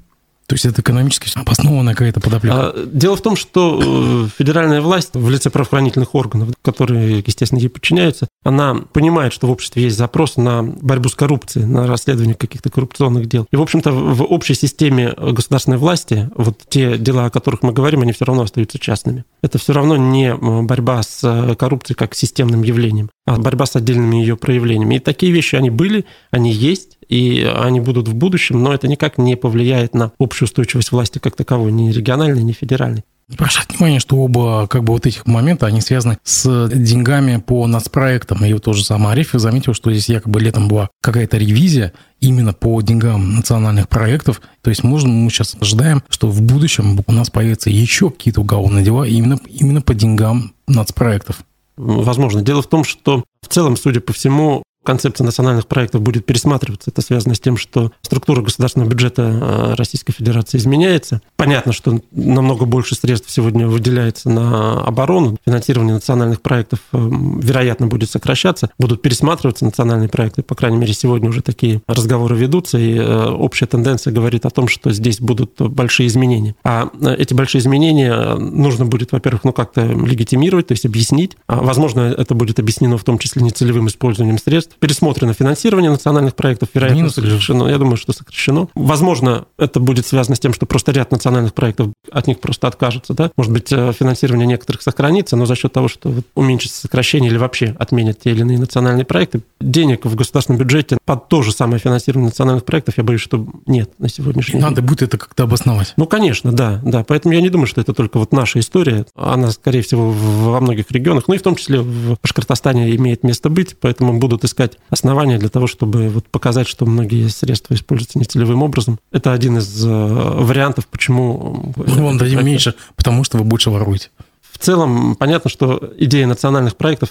То 0.46 0.54
есть 0.54 0.64
это 0.64 0.80
экономически 0.80 1.28
обоснованная 1.34 1.94
какая-то 1.94 2.20
подоплека? 2.20 2.56
А, 2.56 2.86
дело 2.86 3.16
в 3.16 3.20
том, 3.20 3.34
что 3.36 3.80
э, 3.82 4.28
федеральная 4.38 4.80
власть 4.80 5.10
в 5.14 5.28
лице 5.28 5.50
правоохранительных 5.50 6.14
органов, 6.14 6.50
которые, 6.62 7.22
естественно, 7.26 7.58
ей 7.58 7.68
подчиняются, 7.68 8.28
она 8.44 8.74
понимает, 8.74 9.32
что 9.32 9.48
в 9.48 9.50
обществе 9.50 9.82
есть 9.82 9.96
запрос 9.96 10.36
на 10.36 10.62
борьбу 10.62 11.08
с 11.08 11.14
коррупцией, 11.14 11.66
на 11.66 11.86
расследование 11.86 12.34
каких-то 12.34 12.70
коррупционных 12.70 13.26
дел. 13.26 13.46
И, 13.50 13.56
в 13.56 13.62
общем-то, 13.62 13.90
в 13.90 14.22
общей 14.22 14.54
системе 14.54 15.12
государственной 15.16 15.78
власти 15.78 16.30
вот 16.36 16.60
те 16.68 16.96
дела, 16.96 17.26
о 17.26 17.30
которых 17.30 17.62
мы 17.62 17.72
говорим, 17.72 18.02
они 18.02 18.12
все 18.12 18.24
равно 18.24 18.42
остаются 18.42 18.78
частными. 18.78 19.24
Это 19.42 19.58
все 19.58 19.72
равно 19.72 19.96
не 19.96 20.34
борьба 20.34 21.02
с 21.02 21.20
э, 21.24 21.54
коррупцией 21.56 21.96
как 21.96 22.14
системным 22.14 22.62
явлением, 22.62 23.10
борьба 23.26 23.66
с 23.66 23.76
отдельными 23.76 24.16
ее 24.16 24.36
проявлениями. 24.36 24.96
И 24.96 25.00
такие 25.00 25.32
вещи, 25.32 25.56
они 25.56 25.70
были, 25.70 26.04
они 26.30 26.52
есть, 26.52 26.98
и 27.08 27.48
они 27.56 27.80
будут 27.80 28.08
в 28.08 28.14
будущем, 28.14 28.62
но 28.62 28.72
это 28.72 28.88
никак 28.88 29.18
не 29.18 29.36
повлияет 29.36 29.94
на 29.94 30.12
общую 30.18 30.46
устойчивость 30.46 30.92
власти 30.92 31.18
как 31.18 31.36
таковой, 31.36 31.72
ни 31.72 31.90
региональной, 31.90 32.42
ни 32.42 32.52
федеральной. 32.52 33.04
Обращать 33.32 33.68
внимание, 33.70 33.98
что 33.98 34.18
оба 34.18 34.68
как 34.68 34.84
бы 34.84 34.92
вот 34.92 35.04
этих 35.04 35.26
момента, 35.26 35.66
они 35.66 35.80
связаны 35.80 36.16
с 36.22 36.68
деньгами 36.72 37.38
по 37.38 37.66
нацпроектам. 37.66 38.44
И 38.44 38.52
вот 38.52 38.62
тоже 38.62 38.84
сам 38.84 39.08
Ариф 39.08 39.30
заметил, 39.32 39.74
что 39.74 39.90
здесь 39.90 40.08
якобы 40.08 40.38
летом 40.38 40.68
была 40.68 40.90
какая-то 41.02 41.36
ревизия 41.36 41.92
именно 42.20 42.52
по 42.52 42.80
деньгам 42.82 43.34
национальных 43.34 43.88
проектов. 43.88 44.40
То 44.62 44.70
есть, 44.70 44.84
можно 44.84 45.08
мы 45.08 45.28
сейчас 45.30 45.56
ожидаем, 45.60 46.04
что 46.08 46.28
в 46.28 46.40
будущем 46.40 47.00
у 47.04 47.12
нас 47.12 47.28
появятся 47.28 47.68
еще 47.68 48.10
какие-то 48.10 48.42
уголовные 48.42 48.84
дела 48.84 49.02
именно, 49.02 49.40
именно 49.48 49.82
по 49.82 49.92
деньгам 49.92 50.52
нацпроектов. 50.68 51.40
Возможно. 51.76 52.42
Дело 52.42 52.62
в 52.62 52.68
том, 52.68 52.84
что 52.84 53.24
в 53.42 53.48
целом, 53.48 53.76
судя 53.76 54.00
по 54.00 54.12
всему, 54.12 54.62
концепция 54.86 55.24
национальных 55.24 55.66
проектов 55.66 56.00
будет 56.00 56.24
пересматриваться. 56.24 56.90
Это 56.90 57.02
связано 57.02 57.34
с 57.34 57.40
тем, 57.40 57.58
что 57.58 57.92
структура 58.00 58.40
государственного 58.40 58.88
бюджета 58.88 59.22
э, 59.22 59.74
Российской 59.74 60.12
Федерации 60.12 60.56
изменяется. 60.58 61.20
Понятно, 61.36 61.72
что 61.72 62.00
намного 62.12 62.64
больше 62.64 62.94
средств 62.94 63.30
сегодня 63.30 63.66
выделяется 63.66 64.30
на 64.30 64.80
оборону. 64.82 65.36
Финансирование 65.44 65.94
национальных 65.94 66.40
проектов, 66.40 66.78
э, 66.92 66.98
вероятно, 66.98 67.88
будет 67.88 68.10
сокращаться. 68.10 68.70
Будут 68.78 69.02
пересматриваться 69.02 69.64
национальные 69.64 70.08
проекты. 70.08 70.42
По 70.42 70.54
крайней 70.54 70.78
мере, 70.78 70.94
сегодня 70.94 71.28
уже 71.28 71.42
такие 71.42 71.82
разговоры 71.88 72.36
ведутся, 72.36 72.78
и 72.78 72.94
э, 72.94 73.28
общая 73.30 73.66
тенденция 73.66 74.12
говорит 74.12 74.46
о 74.46 74.50
том, 74.50 74.68
что 74.68 74.92
здесь 74.92 75.20
будут 75.20 75.60
большие 75.60 76.06
изменения. 76.06 76.54
А 76.64 76.90
эти 77.18 77.34
большие 77.34 77.60
изменения 77.60 78.34
нужно 78.36 78.84
будет, 78.84 79.10
во-первых, 79.10 79.42
ну 79.42 79.52
как-то 79.52 79.84
легитимировать, 79.84 80.68
то 80.68 80.72
есть 80.72 80.86
объяснить. 80.86 81.36
А, 81.48 81.60
возможно, 81.60 82.00
это 82.00 82.34
будет 82.34 82.60
объяснено 82.60 82.96
в 82.98 83.04
том 83.04 83.18
числе 83.18 83.42
нецелевым 83.42 83.88
использованием 83.88 84.38
средств 84.38 84.75
пересмотрено 84.78 85.32
финансирование 85.32 85.90
национальных 85.90 86.34
проектов, 86.34 86.70
вероятно, 86.74 86.98
Минус 86.98 87.14
сокращено. 87.14 87.68
Я 87.68 87.78
думаю, 87.78 87.96
что 87.96 88.12
сокращено. 88.12 88.68
Возможно, 88.74 89.46
это 89.58 89.80
будет 89.80 90.06
связано 90.06 90.36
с 90.36 90.40
тем, 90.40 90.52
что 90.52 90.66
просто 90.66 90.92
ряд 90.92 91.10
национальных 91.10 91.54
проектов 91.54 91.88
от 92.10 92.26
них 92.26 92.40
просто 92.40 92.66
откажется. 92.66 93.14
Да? 93.14 93.30
Может 93.36 93.52
быть, 93.52 93.72
э, 93.72 93.92
финансирование 93.92 94.46
некоторых 94.46 94.82
сохранится, 94.82 95.36
но 95.36 95.46
за 95.46 95.54
счет 95.54 95.72
того, 95.72 95.88
что 95.88 96.14
уменьшится 96.34 96.80
сокращение 96.80 97.30
или 97.30 97.38
вообще 97.38 97.74
отменят 97.78 98.20
те 98.20 98.30
или 98.30 98.40
иные 98.40 98.58
национальные 98.58 99.04
проекты, 99.04 99.42
денег 99.60 100.04
в 100.04 100.14
государственном 100.14 100.60
бюджете 100.60 100.98
под 101.04 101.28
то 101.28 101.42
же 101.42 101.52
самое 101.52 101.78
финансирование 101.78 102.28
национальных 102.28 102.64
проектов, 102.64 102.94
я 102.96 103.04
боюсь, 103.04 103.20
что 103.20 103.46
нет 103.66 103.90
на 103.98 104.08
сегодняшний 104.08 104.60
Надо 104.60 104.76
день. 104.76 104.76
Надо 104.76 104.88
будет 104.88 105.02
это 105.02 105.18
как-то 105.18 105.44
обосновать. 105.44 105.94
Ну, 105.96 106.06
конечно, 106.06 106.52
да, 106.52 106.80
да. 106.84 107.04
Поэтому 107.04 107.34
я 107.34 107.40
не 107.40 107.50
думаю, 107.50 107.66
что 107.66 107.80
это 107.80 107.92
только 107.92 108.18
вот 108.18 108.32
наша 108.32 108.58
история. 108.58 109.06
Она, 109.14 109.50
скорее 109.50 109.82
всего, 109.82 110.10
во 110.10 110.60
многих 110.60 110.90
регионах, 110.90 111.28
ну 111.28 111.34
и 111.34 111.38
в 111.38 111.42
том 111.42 111.56
числе 111.56 111.80
в 111.80 112.18
Башкортостане 112.22 112.94
имеет 112.96 113.22
место 113.22 113.48
быть, 113.48 113.76
поэтому 113.80 114.18
будут 114.18 114.44
искать 114.44 114.65
искать 114.66 114.78
основания 114.90 115.38
для 115.38 115.48
того, 115.48 115.66
чтобы 115.66 116.08
вот 116.08 116.28
показать, 116.28 116.66
что 116.66 116.86
многие 116.86 117.28
средства 117.28 117.74
используются 117.74 118.18
нецелевым 118.18 118.62
образом. 118.62 118.98
Это 119.12 119.32
один 119.32 119.58
из 119.58 119.84
э, 119.84 119.88
вариантов, 119.88 120.86
почему... 120.86 121.72
Мы 121.76 122.02
вам 122.02 122.18
дадим 122.18 122.44
меньше, 122.44 122.74
потому 122.96 123.24
что 123.24 123.38
вы 123.38 123.44
больше 123.44 123.70
воруете. 123.70 124.10
В 124.52 124.58
целом, 124.58 125.16
понятно, 125.16 125.50
что 125.50 125.92
идея 125.98 126.26
национальных 126.26 126.76
проектов 126.76 127.10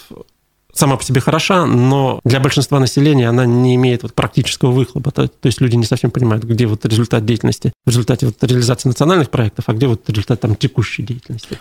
сама 0.73 0.97
по 0.97 1.03
себе 1.03 1.21
хороша, 1.21 1.65
но 1.65 2.19
для 2.25 2.39
большинства 2.39 2.79
населения 2.79 3.29
она 3.29 3.45
не 3.45 3.75
имеет 3.75 4.03
вот 4.03 4.13
практического 4.13 4.71
выхлопа. 4.71 5.11
То, 5.11 5.27
то 5.27 5.47
есть 5.47 5.61
люди 5.61 5.75
не 5.75 5.85
совсем 5.85 6.11
понимают, 6.11 6.43
где 6.43 6.65
вот 6.65 6.85
результат 6.85 7.25
деятельности 7.25 7.71
в 7.85 7.89
результате 7.89 8.25
вот 8.25 8.43
реализации 8.43 8.89
национальных 8.89 9.29
проектов, 9.29 9.65
а 9.67 9.73
где 9.73 9.87
вот 9.87 10.09
результат 10.09 10.41
там 10.41 10.55
текущей 10.55 11.03
деятельности. 11.03 11.59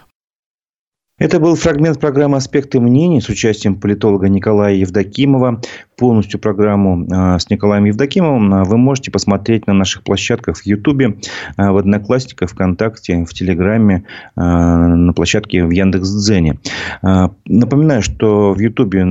Это 1.16 1.38
был 1.38 1.54
фрагмент 1.54 2.00
программы 2.00 2.38
«Аспекты 2.38 2.80
мнений» 2.80 3.20
с 3.20 3.28
участием 3.28 3.76
политолога 3.76 4.28
Николая 4.28 4.74
Евдокимова. 4.74 5.60
Полностью 5.96 6.40
программу 6.40 7.06
а, 7.08 7.38
с 7.38 7.48
Николаем 7.50 7.84
Евдокимовым 7.84 8.52
а, 8.52 8.64
вы 8.64 8.78
можете 8.78 9.12
посмотреть 9.12 9.68
на 9.68 9.74
наших 9.74 10.02
площадках 10.02 10.56
в 10.56 10.66
Ютубе, 10.66 11.18
а, 11.56 11.70
в 11.70 11.76
Одноклассниках, 11.76 12.50
ВКонтакте, 12.50 13.24
в 13.24 13.32
Телеграме, 13.32 14.02
на 14.34 15.12
площадке 15.14 15.64
в 15.64 15.70
Яндекс.Дзене. 15.70 16.58
Напоминаю, 17.02 18.02
что 18.02 18.52
в 18.52 18.58
Ютубе 18.58 19.02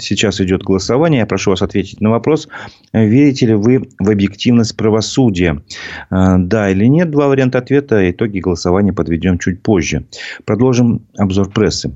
сейчас 0.00 0.40
идет 0.40 0.64
голосование. 0.64 1.20
Я 1.20 1.26
прошу 1.26 1.50
вас 1.50 1.62
ответить 1.62 2.00
на 2.00 2.10
вопрос. 2.10 2.48
Верите 2.92 3.46
ли 3.46 3.54
вы 3.54 3.88
в 4.00 4.10
объективность 4.10 4.76
правосудия? 4.76 5.62
Да 6.10 6.70
или 6.70 6.86
нет? 6.86 7.12
Два 7.12 7.28
варианта 7.28 7.58
ответа. 7.58 8.10
Итоги 8.10 8.40
голосования 8.40 8.92
подведем 8.92 9.38
чуть 9.38 9.62
позже. 9.62 10.06
Продолжим 10.44 11.02
обзор 11.16 11.43
обзор 11.44 11.50
прессы. 11.50 11.92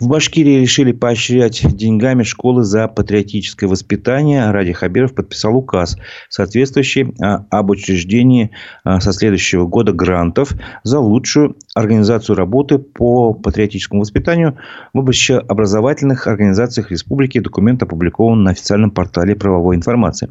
В 0.00 0.08
Башкирии 0.08 0.60
решили 0.60 0.90
поощрять 0.90 1.64
деньгами 1.76 2.24
школы 2.24 2.64
за 2.64 2.88
патриотическое 2.88 3.70
воспитание. 3.70 4.50
Ради 4.50 4.72
Хабиров 4.72 5.14
подписал 5.14 5.56
указ, 5.56 5.96
соответствующий 6.28 7.14
а, 7.22 7.46
об 7.50 7.70
учреждении 7.70 8.50
а, 8.82 9.00
со 9.00 9.12
следующего 9.12 9.66
года 9.68 9.92
грантов 9.92 10.52
за 10.82 10.98
лучшую 10.98 11.56
организацию 11.76 12.34
работы 12.34 12.78
по 12.78 13.34
патриотическому 13.34 14.00
воспитанию 14.00 14.58
в 14.92 14.98
образовательных 15.48 16.26
организациях 16.26 16.90
республики. 16.90 17.38
Документ 17.38 17.80
опубликован 17.84 18.42
на 18.42 18.50
официальном 18.50 18.90
портале 18.90 19.36
правовой 19.36 19.76
информации. 19.76 20.28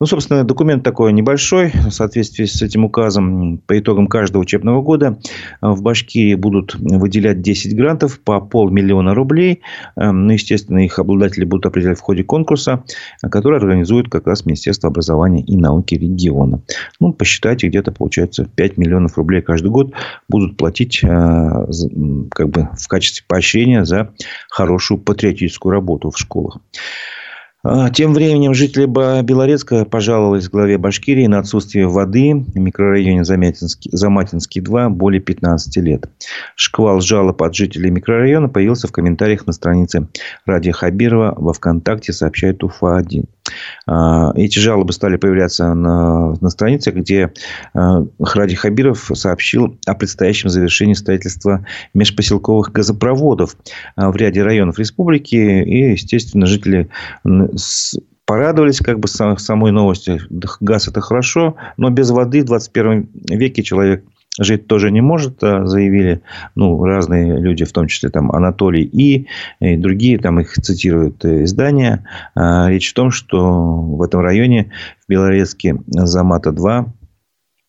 Ну, 0.00 0.06
собственно, 0.06 0.44
документ 0.44 0.82
такой 0.82 1.12
небольшой. 1.12 1.70
В 1.70 1.90
соответствии 1.90 2.44
с 2.44 2.62
этим 2.62 2.84
указом 2.84 3.58
по 3.58 3.78
итогам 3.78 4.06
каждого 4.06 4.42
учебного 4.42 4.82
года 4.82 5.18
э, 5.62 5.68
в 5.68 5.82
Башкирии 5.82 6.34
будут 6.34 6.74
выделять 6.74 7.42
10 7.42 7.76
грантов 7.76 8.20
по 8.20 8.40
полмиллиона 8.40 9.14
рублей. 9.14 9.62
Э, 9.96 10.10
ну, 10.10 10.32
естественно, 10.32 10.84
их 10.84 10.98
обладатели 10.98 11.44
будут 11.44 11.66
определять 11.66 11.98
в 11.98 12.02
ходе 12.02 12.24
конкурса, 12.24 12.84
который 13.22 13.58
организует 13.58 14.08
как 14.08 14.26
раз 14.26 14.44
Министерство 14.46 14.88
образования 14.88 15.42
и 15.42 15.56
науки 15.56 15.94
региона. 15.94 16.62
Ну, 17.00 17.12
посчитайте, 17.12 17.68
где-то 17.68 17.92
получается 17.92 18.44
5 18.44 18.76
миллионов 18.76 19.16
рублей 19.16 19.42
каждый 19.42 19.70
год 19.70 19.92
будут 20.28 20.56
платить 20.56 21.02
э, 21.04 21.66
как 22.30 22.48
бы 22.48 22.68
в 22.76 22.88
качестве 22.88 23.24
поощрения 23.28 23.84
за 23.84 24.12
хорошую 24.50 24.98
патриотическую 24.98 25.72
работу 25.72 26.10
в 26.10 26.18
школах. 26.18 26.58
А, 27.66 27.88
тем 27.88 28.12
временем 28.12 28.52
жители 28.52 28.84
Белорецка 28.84 29.86
пожаловались 29.86 30.50
главе 30.50 30.76
Башкирии 30.76 31.26
на 31.26 31.38
отсутствие 31.38 31.88
воды 31.88 32.34
в 32.34 32.58
микрорайоне 32.58 33.24
Замятинский, 33.24 33.90
Заматинский 33.90 34.60
2 34.60 34.90
более 34.90 35.22
15 35.22 35.76
лет. 35.78 36.10
Шквал 36.56 37.00
жалоб 37.00 37.42
от 37.42 37.54
жителей 37.54 37.90
микрорайона 37.90 38.50
появился 38.50 38.86
в 38.86 38.92
комментариях 38.92 39.46
на 39.46 39.54
странице 39.54 40.08
Радия 40.44 40.72
Хабирова 40.72 41.34
во 41.38 41.54
ВКонтакте, 41.54 42.12
сообщает 42.12 42.62
УФА-1. 42.62 43.24
А, 43.86 44.32
эти 44.34 44.58
жалобы 44.58 44.92
стали 44.92 45.16
появляться 45.16 45.74
на, 45.74 46.34
на 46.40 46.50
странице, 46.50 46.90
где 46.90 47.32
а, 47.74 48.04
Ради 48.18 48.54
Хабиров 48.54 49.10
сообщил 49.14 49.78
о 49.86 49.94
предстоящем 49.94 50.48
завершении 50.48 50.94
строительства 50.94 51.66
межпоселковых 51.92 52.72
газопроводов 52.72 53.56
в 53.96 54.16
ряде 54.16 54.42
районов 54.42 54.78
республики. 54.78 55.36
И, 55.36 55.92
естественно, 55.92 56.46
жители 56.46 56.88
порадовались 58.26 58.78
как 58.78 59.00
бы 59.00 59.08
самой 59.08 59.72
новости. 59.72 60.20
Газ 60.60 60.88
это 60.88 61.00
хорошо, 61.00 61.56
но 61.76 61.90
без 61.90 62.10
воды 62.10 62.42
в 62.42 62.46
21 62.46 63.08
веке 63.30 63.62
человек 63.62 64.04
жить 64.38 64.66
тоже 64.66 64.90
не 64.90 65.00
может, 65.00 65.42
а 65.42 65.64
заявили 65.66 66.22
ну, 66.54 66.82
разные 66.84 67.38
люди, 67.38 67.64
в 67.64 67.72
том 67.72 67.86
числе 67.86 68.10
там 68.10 68.32
Анатолий 68.32 68.82
и, 68.82 69.26
и 69.60 69.76
другие, 69.76 70.18
там 70.18 70.40
их 70.40 70.52
цитируют 70.52 71.24
издания. 71.24 72.04
А, 72.34 72.68
речь 72.68 72.90
в 72.90 72.94
том, 72.94 73.10
что 73.10 73.80
в 73.80 74.02
этом 74.02 74.20
районе, 74.20 74.72
в 75.06 75.10
Белорецке, 75.10 75.76
Замата-2, 75.86 76.86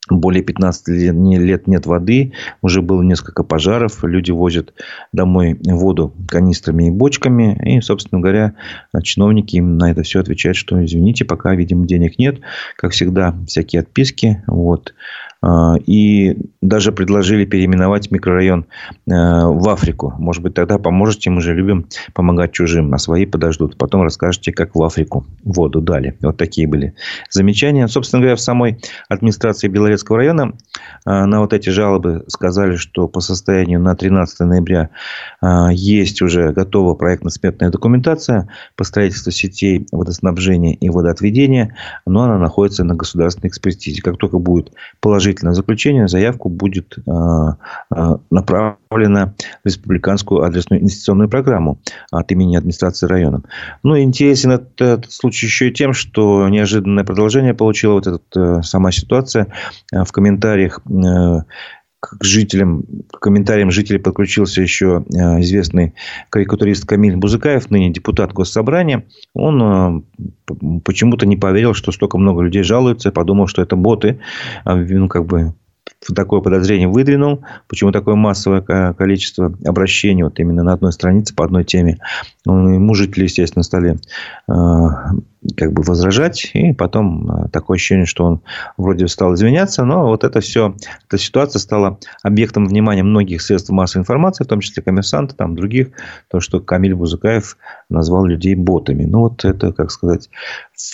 более 0.09 0.43
15 0.43 0.87
лет 0.87 1.67
нет 1.67 1.85
воды, 1.85 2.33
уже 2.61 2.81
было 2.81 3.01
несколько 3.01 3.43
пожаров, 3.43 4.03
люди 4.03 4.31
возят 4.31 4.73
домой 5.11 5.59
воду 5.63 6.13
канистрами 6.27 6.87
и 6.87 6.91
бочками, 6.91 7.59
и, 7.63 7.81
собственно 7.81 8.21
говоря, 8.21 8.53
чиновники 9.01 9.55
им 9.55 9.77
на 9.77 9.91
это 9.91 10.03
все 10.03 10.19
отвечают, 10.19 10.57
что 10.57 10.83
извините, 10.83 11.25
пока, 11.25 11.55
видимо, 11.55 11.87
денег 11.87 12.19
нет, 12.19 12.39
как 12.77 12.91
всегда, 12.91 13.35
всякие 13.47 13.81
отписки, 13.81 14.43
вот, 14.45 14.93
И 15.85 16.37
даже 16.61 16.91
предложили 16.91 17.45
переименовать 17.45 18.09
микрорайон 18.09 18.65
в 19.05 19.69
Африку. 19.69 20.13
Может 20.17 20.41
быть, 20.41 20.55
тогда 20.55 20.79
поможете. 20.79 21.29
Мы 21.29 21.41
же 21.41 21.53
любим 21.53 21.85
помогать 22.13 22.51
чужим, 22.51 22.93
а 22.93 22.97
свои 22.97 23.25
подождут. 23.25 23.77
Потом 23.77 24.01
расскажете, 24.01 24.51
как 24.51 24.75
в 24.75 24.83
Африку 24.83 25.25
воду 25.43 25.81
дали. 25.81 26.17
Вот 26.21 26.37
такие 26.37 26.67
были 26.67 26.95
замечания. 27.29 27.87
Собственно 27.87 28.21
говоря, 28.21 28.35
в 28.35 28.41
самой 28.41 28.79
администрации 29.09 29.67
Белорецкого 29.67 30.17
района 30.17 30.53
на 31.05 31.39
вот 31.41 31.53
эти 31.53 31.69
жалобы 31.69 32.23
сказали, 32.27 32.75
что 32.75 33.07
по 33.07 33.19
состоянию 33.19 33.79
на 33.79 33.95
13 33.95 34.39
ноября 34.39 34.89
есть 35.71 36.21
уже 36.21 36.51
готова 36.53 36.95
проектно-сметная 36.95 37.69
документация 37.69 38.49
по 38.75 38.83
строительству 38.83 39.31
сетей 39.31 39.87
водоснабжения 39.91 40.73
и 40.73 40.89
водоотведения, 40.89 41.75
но 42.07 42.23
она 42.23 42.39
находится 42.39 42.83
на 42.83 42.95
государственной 42.95 43.49
экспертизе. 43.49 44.01
Как 44.01 44.17
только 44.17 44.39
будет 44.39 44.71
положительное 45.35 45.53
заключение, 45.53 46.07
заявку 46.07 46.49
будет 46.49 46.97
а, 47.07 47.57
а, 47.89 48.19
направлена 48.31 49.33
в 49.63 49.65
республиканскую 49.65 50.43
адресную 50.43 50.81
инвестиционную 50.81 51.29
программу 51.29 51.79
от 52.11 52.31
имени 52.31 52.55
администрации 52.55 53.07
района. 53.07 53.41
Ну, 53.83 53.99
интересен 53.99 54.51
этот, 54.51 55.11
случай 55.11 55.45
еще 55.47 55.69
и 55.69 55.73
тем, 55.73 55.93
что 55.93 56.47
неожиданное 56.49 57.03
продолжение 57.03 57.53
получила 57.53 57.93
вот 57.93 58.07
эта 58.07 58.21
э, 58.35 58.61
сама 58.63 58.91
ситуация. 58.91 59.47
В 59.91 60.11
комментариях 60.11 60.79
э, 60.85 61.39
к 62.19 62.23
жителям, 62.23 62.83
к 63.11 63.19
комментариям 63.19 63.71
жителей 63.71 63.99
подключился 63.99 64.61
еще 64.61 65.05
э, 65.13 65.41
известный 65.41 65.93
карикатурист 66.29 66.85
Камиль 66.85 67.15
Бузыкаев, 67.15 67.69
ныне 67.69 67.91
депутат 67.91 68.33
Госсобрания. 68.33 69.05
Он 69.33 69.61
э, 69.61 70.81
почему-то 70.83 71.25
не 71.25 71.37
поверил, 71.37 71.73
что 71.73 71.91
столько 71.91 72.17
много 72.17 72.41
людей 72.41 72.63
жалуются, 72.63 73.11
подумал, 73.11 73.47
что 73.47 73.61
это 73.61 73.75
боты. 73.75 74.19
А, 74.63 74.75
ну, 74.75 75.07
как 75.07 75.25
бы 75.25 75.53
такое 76.15 76.41
подозрение 76.41 76.87
выдвинул, 76.87 77.43
почему 77.67 77.91
такое 77.91 78.15
массовое 78.15 78.61
количество 78.93 79.55
обращений 79.65 80.23
вот 80.23 80.39
именно 80.39 80.63
на 80.63 80.73
одной 80.73 80.91
странице 80.91 81.33
по 81.35 81.45
одной 81.45 81.63
теме. 81.63 81.97
Ну, 82.45 82.73
ему 82.73 82.93
жители, 82.93 83.23
естественно, 83.23 83.63
стали 83.63 83.97
как 85.57 85.73
бы 85.73 85.83
возражать, 85.83 86.51
и 86.53 86.73
потом 86.73 87.29
э, 87.29 87.49
такое 87.49 87.75
ощущение, 87.75 88.05
что 88.05 88.25
он 88.25 88.41
вроде 88.77 89.07
стал 89.07 89.35
извиняться, 89.35 89.85
но 89.85 90.07
вот 90.07 90.23
это 90.23 90.39
все, 90.39 90.75
эта 91.07 91.17
ситуация 91.17 91.59
стала 91.59 91.99
объектом 92.23 92.65
внимания 92.65 93.03
многих 93.03 93.41
средств 93.41 93.69
массовой 93.69 94.01
информации, 94.01 94.43
в 94.43 94.47
том 94.47 94.61
числе 94.61 94.81
коммерсанта, 94.81 95.35
там 95.35 95.55
других, 95.55 95.89
то, 96.29 96.39
что 96.39 96.59
Камиль 96.59 96.95
Бузыкаев 96.95 97.57
назвал 97.89 98.25
людей 98.25 98.55
ботами. 98.55 99.05
Ну, 99.05 99.19
вот 99.19 99.45
это, 99.45 99.71
как 99.71 99.91
сказать, 99.91 100.29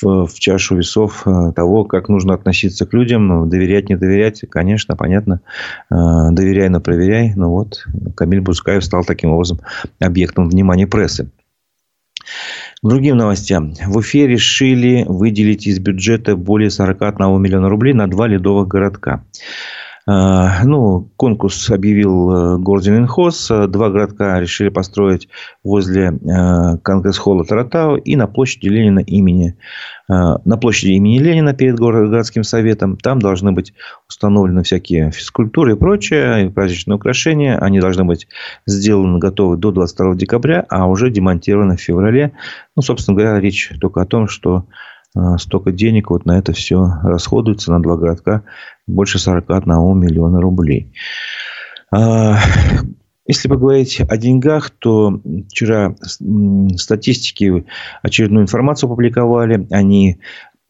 в, 0.02 0.28
в 0.28 0.40
чашу 0.40 0.76
весов 0.76 1.24
э, 1.26 1.52
того, 1.56 1.86
как 1.86 2.10
нужно 2.10 2.34
относиться 2.34 2.86
к 2.86 2.94
людям, 2.94 3.50
доверять, 3.50 3.90
не 3.90 3.96
доверять, 3.96 4.44
конечно, 4.50 4.96
понятно, 4.96 5.42
доверяй, 5.90 6.70
но 6.70 6.82
проверяй, 6.82 7.34
но 7.36 7.50
вот 7.50 7.86
Камиль 8.16 8.42
Бузыкаев 8.42 8.84
стал 8.84 9.04
таким 9.04 9.32
образом 9.32 9.60
объектом 10.00 10.50
внимания 10.50 10.88
прессы. 10.88 11.30
Другим 12.84 13.16
новостям. 13.16 13.76
В 13.86 13.98
Уфе 13.98 14.26
решили 14.26 15.06
выделить 15.08 15.68
из 15.68 15.78
бюджета 15.78 16.36
более 16.36 16.72
41 16.72 17.40
миллиона 17.40 17.70
рублей 17.70 17.94
на 17.94 18.10
два 18.10 18.28
ледовых 18.28 18.68
городка. 18.68 19.24
А, 20.08 20.64
ну, 20.66 21.10
конкурс 21.16 21.70
объявил 21.70 22.32
э, 22.32 22.58
Гордин-Инхоз. 22.58 23.68
Два 23.68 23.90
городка 23.90 24.40
решили 24.40 24.70
построить 24.70 25.28
возле 25.64 26.08
э, 26.08 26.78
Конгресс-холла 26.78 27.46
Таратау 27.46 27.98
и 27.98 28.16
на 28.16 28.28
площади 28.28 28.68
Ленина 28.68 29.00
имени 29.00 29.56
Э, 30.12 30.38
на 30.44 30.58
площади 30.58 30.92
имени 30.92 31.20
Ленина 31.20 31.54
перед 31.54 31.80
городским 31.80 32.44
советом. 32.44 32.98
Там 32.98 33.20
должны 33.20 33.54
быть 33.54 33.74
установлены 34.10 34.64
всякие 34.64 35.12
физкультуры 35.12 35.74
и 35.74 35.76
прочее, 35.78 36.46
и 36.46 36.50
праздничные 36.50 36.96
украшения. 36.96 37.58
Они 37.58 37.80
должны 37.80 38.04
быть 38.04 38.28
сделаны, 38.66 39.20
готовы 39.20 39.56
до 39.56 39.72
22 39.72 40.16
декабря, 40.16 40.66
а 40.70 40.88
уже 40.88 41.10
демонтированы 41.10 41.78
в 41.78 41.82
феврале. 41.82 42.34
Ну, 42.76 42.82
собственно 42.82 43.18
говоря, 43.18 43.40
речь 43.40 43.72
только 43.80 44.02
о 44.02 44.06
том, 44.06 44.28
что 44.28 44.66
э, 45.16 45.38
столько 45.38 45.72
денег 45.72 46.10
вот 46.10 46.26
на 46.26 46.38
это 46.38 46.52
все 46.52 46.86
расходуется 47.04 47.72
на 47.72 47.82
два 47.82 47.96
городка. 47.96 48.44
Больше 48.92 49.20
41 49.20 49.66
миллиона 49.98 50.42
рублей. 50.42 50.94
А, 51.92 52.38
если 53.26 53.48
поговорить 53.48 54.02
о 54.02 54.18
деньгах, 54.18 54.70
то 54.72 55.22
вчера 55.50 55.96
статистики 56.76 57.66
очередную 58.02 58.44
информацию 58.44 58.88
опубликовали. 58.88 59.68
Они 59.72 60.20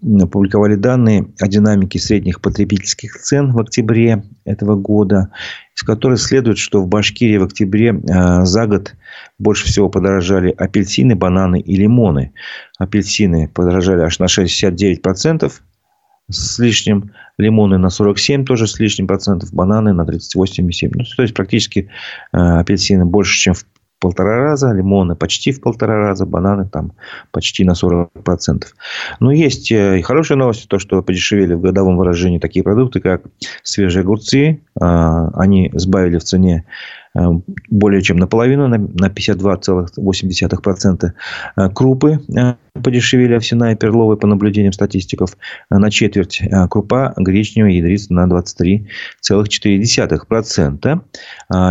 опубликовали 0.03 0.75
данные 0.75 1.27
о 1.39 1.47
динамике 1.47 1.99
средних 1.99 2.41
потребительских 2.41 3.17
цен 3.17 3.51
в 3.53 3.59
октябре 3.59 4.23
этого 4.45 4.75
года, 4.75 5.31
из 5.75 5.83
которой 5.83 6.17
следует, 6.17 6.57
что 6.57 6.81
в 6.81 6.87
Башкирии 6.87 7.37
в 7.37 7.43
октябре 7.43 7.89
э, 7.89 8.45
за 8.45 8.65
год 8.65 8.95
больше 9.37 9.67
всего 9.67 9.89
подорожали 9.89 10.53
апельсины, 10.57 11.15
бананы 11.15 11.59
и 11.59 11.75
лимоны. 11.75 12.33
Апельсины 12.79 13.47
подорожали 13.47 14.01
аж 14.01 14.19
на 14.19 14.25
69%, 14.25 15.51
с 16.31 16.59
лишним, 16.59 17.11
лимоны 17.37 17.77
на 17.77 17.89
47 17.89 18.45
тоже 18.45 18.67
с 18.67 18.79
лишним 18.79 19.07
процентов, 19.07 19.53
бананы 19.53 19.93
на 19.93 20.01
38,7. 20.01 20.91
Ну, 20.93 21.03
то 21.15 21.21
есть, 21.21 21.33
практически 21.33 21.89
э, 22.31 22.37
апельсины 22.37 23.05
больше, 23.05 23.37
чем 23.37 23.53
в 23.53 23.65
полтора 24.01 24.37
раза, 24.37 24.71
лимоны 24.71 25.15
почти 25.15 25.51
в 25.51 25.61
полтора 25.61 25.95
раза, 25.97 26.25
бананы 26.25 26.67
там 26.67 26.93
почти 27.31 27.63
на 27.63 27.73
40%. 27.73 28.63
Но 29.19 29.31
есть 29.31 29.71
э, 29.71 29.99
и 29.99 30.01
хорошая 30.01 30.37
новость, 30.37 30.67
то, 30.67 30.79
что 30.79 31.03
подешевели 31.03 31.53
в 31.53 31.61
годовом 31.61 31.97
выражении 31.97 32.39
такие 32.39 32.63
продукты, 32.63 32.99
как 32.99 33.21
свежие 33.63 34.01
огурцы. 34.01 34.61
Э, 34.81 35.29
они 35.35 35.69
сбавили 35.73 36.17
в 36.17 36.23
цене 36.23 36.65
более 37.13 38.01
чем 38.01 38.17
наполовину, 38.17 38.67
на 38.67 38.77
52,8%. 38.77 41.11
Э, 41.57 41.69
крупы 41.69 42.21
э, 42.35 42.55
подешевели 42.81 43.33
овсяная 43.33 43.73
и 43.73 43.77
перловая 43.77 44.15
по 44.15 44.27
наблюдениям 44.27 44.71
статистиков 44.71 45.35
на 45.69 45.91
четверть. 45.91 46.41
Крупа 46.69 47.13
гречневая 47.17 47.73
ядрица 47.73 48.13
на 48.13 48.27
23,4%. 48.27 51.01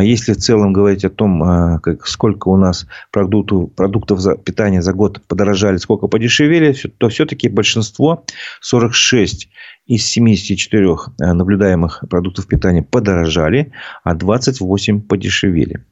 Если 0.02 0.34
в 0.34 0.36
целом 0.36 0.74
говорить 0.74 1.06
о 1.06 1.10
том, 1.10 1.80
как, 1.82 2.06
сколько 2.06 2.48
у 2.48 2.56
нас 2.56 2.86
продуктов, 3.10 3.72
продуктов 3.74 4.20
за, 4.20 4.36
питания 4.36 4.82
за 4.82 4.92
год 4.92 5.22
подорожали, 5.26 5.78
сколько 5.78 6.06
подешевели, 6.06 6.76
то 6.98 7.08
все-таки 7.08 7.48
большинство, 7.48 8.26
46 8.60 9.48
из 9.90 10.06
74 10.06 10.86
э, 10.86 11.32
наблюдаемых 11.32 12.04
продуктов 12.08 12.46
питания 12.46 12.82
подорожали, 12.82 13.72
а 14.04 14.14
28 14.14 15.00
подешевели. 15.00 15.84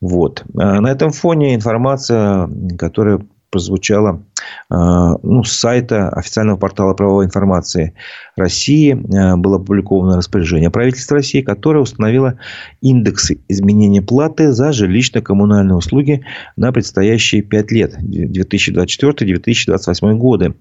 Вот. 0.00 0.44
Э, 0.54 0.80
на 0.80 0.90
этом 0.90 1.10
фоне 1.10 1.54
информация, 1.54 2.48
которая 2.78 3.20
прозвучала 3.50 4.22
ну, 4.70 5.44
с 5.44 5.52
сайта 5.52 6.08
официального 6.08 6.56
портала 6.56 6.94
правовой 6.94 7.26
информации 7.26 7.94
России 8.36 8.92
э, 8.92 9.36
было 9.36 9.56
опубликовано 9.56 10.16
распоряжение 10.16 10.70
правительства 10.70 11.16
России, 11.18 11.40
которое 11.40 11.80
установило 11.80 12.38
индексы 12.80 13.38
изменения 13.48 14.02
платы 14.02 14.52
за 14.52 14.70
жилищно-коммунальные 14.70 15.76
услуги 15.76 16.24
на 16.56 16.72
предстоящие 16.72 17.42
5 17.42 17.72
лет, 17.72 17.96
2024-2028 18.02 20.14
годы. 20.14 20.54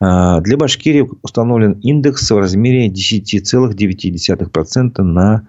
Э, 0.00 0.40
для 0.40 0.56
Башкирии 0.56 1.06
установлен 1.22 1.72
индекс 1.82 2.30
в 2.30 2.38
размере 2.38 2.88
10,9% 2.88 5.02
на 5.02 5.46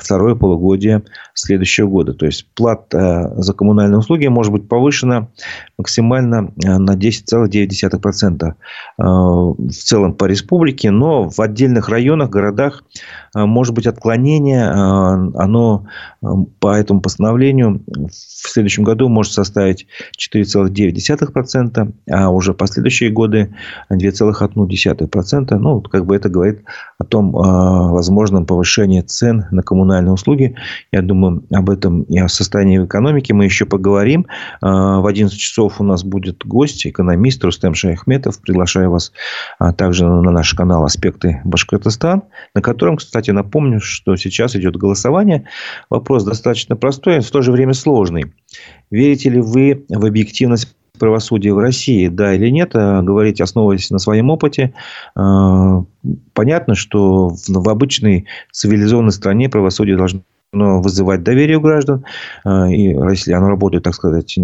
второе 0.00 0.34
полугодие 0.34 1.02
следующего 1.34 1.88
года. 1.88 2.14
То 2.14 2.24
есть, 2.26 2.46
плата 2.54 3.32
за 3.36 3.52
коммунальные 3.52 3.98
услуги 3.98 4.26
может 4.26 4.52
быть 4.52 4.68
повышена 4.68 5.28
максимально 5.78 6.52
на 6.84 6.96
10,9% 6.96 8.54
в 8.98 9.70
целом 9.70 10.14
по 10.14 10.24
республике 10.24 10.90
но 10.90 11.28
в 11.28 11.40
отдельных 11.40 11.88
районах, 11.88 12.30
городах 12.30 12.84
э, 13.29 13.29
может 13.34 13.74
быть 13.74 13.86
отклонение. 13.86 14.64
Э, 14.64 14.72
оно 15.34 15.86
э, 16.22 16.26
по 16.58 16.74
этому 16.74 17.00
постановлению 17.00 17.82
в 17.86 18.48
следующем 18.48 18.84
году 18.84 19.08
может 19.08 19.32
составить 19.32 19.86
4,9%, 20.18 21.92
а 22.10 22.30
уже 22.30 22.54
последующие 22.54 23.10
годы 23.10 23.54
2,1%. 23.90 25.58
Ну, 25.58 25.80
как 25.82 26.06
бы 26.06 26.16
это 26.16 26.28
говорит 26.28 26.64
о 26.98 27.04
том 27.04 27.32
возможном 27.32 28.46
повышении 28.46 29.00
цен 29.00 29.46
на 29.50 29.62
коммунальные 29.62 30.12
услуги. 30.12 30.56
Я 30.92 31.02
думаю, 31.02 31.44
об 31.52 31.70
этом 31.70 32.02
и 32.02 32.18
о 32.18 32.28
состоянии 32.28 32.84
экономики 32.84 33.32
мы 33.32 33.44
еще 33.44 33.66
поговорим. 33.66 34.26
В 34.60 35.06
11 35.06 35.36
часов 35.38 35.80
у 35.80 35.84
нас 35.84 36.04
будет 36.04 36.44
гость, 36.44 36.86
экономист 36.86 37.44
Рустем 37.44 37.74
Шаяхметов. 37.74 38.40
Приглашаю 38.40 38.90
вас 38.90 39.12
также 39.76 40.06
на 40.06 40.30
наш 40.30 40.54
канал 40.54 40.84
«Аспекты 40.84 41.40
Башкортостан», 41.44 42.22
на 42.54 42.62
котором, 42.62 42.96
кстати, 42.96 43.19
напомню, 43.28 43.80
что 43.80 44.16
сейчас 44.16 44.56
идет 44.56 44.76
голосование. 44.76 45.44
Вопрос 45.90 46.24
достаточно 46.24 46.76
простой, 46.76 47.16
но 47.16 47.22
в 47.22 47.30
то 47.30 47.42
же 47.42 47.52
время 47.52 47.74
сложный. 47.74 48.32
Верите 48.90 49.30
ли 49.30 49.40
вы 49.40 49.84
в 49.88 50.04
объективность 50.04 50.74
правосудия 50.98 51.54
в 51.54 51.58
России, 51.58 52.08
да 52.08 52.34
или 52.34 52.48
нет, 52.50 52.72
говорить, 52.72 53.40
основываясь 53.40 53.90
на 53.90 53.98
своем 53.98 54.28
опыте. 54.28 54.74
Понятно, 55.14 56.74
что 56.74 57.30
в 57.48 57.68
обычной 57.68 58.26
цивилизованной 58.52 59.12
стране 59.12 59.48
правосудие 59.48 59.96
должно 59.96 60.22
вызывать 60.52 61.22
доверие 61.22 61.56
у 61.56 61.60
граждан. 61.60 62.04
И 62.46 62.82
если 62.82 63.32
оно 63.32 63.48
работает, 63.48 63.84
так 63.84 63.94
сказать, 63.94 64.36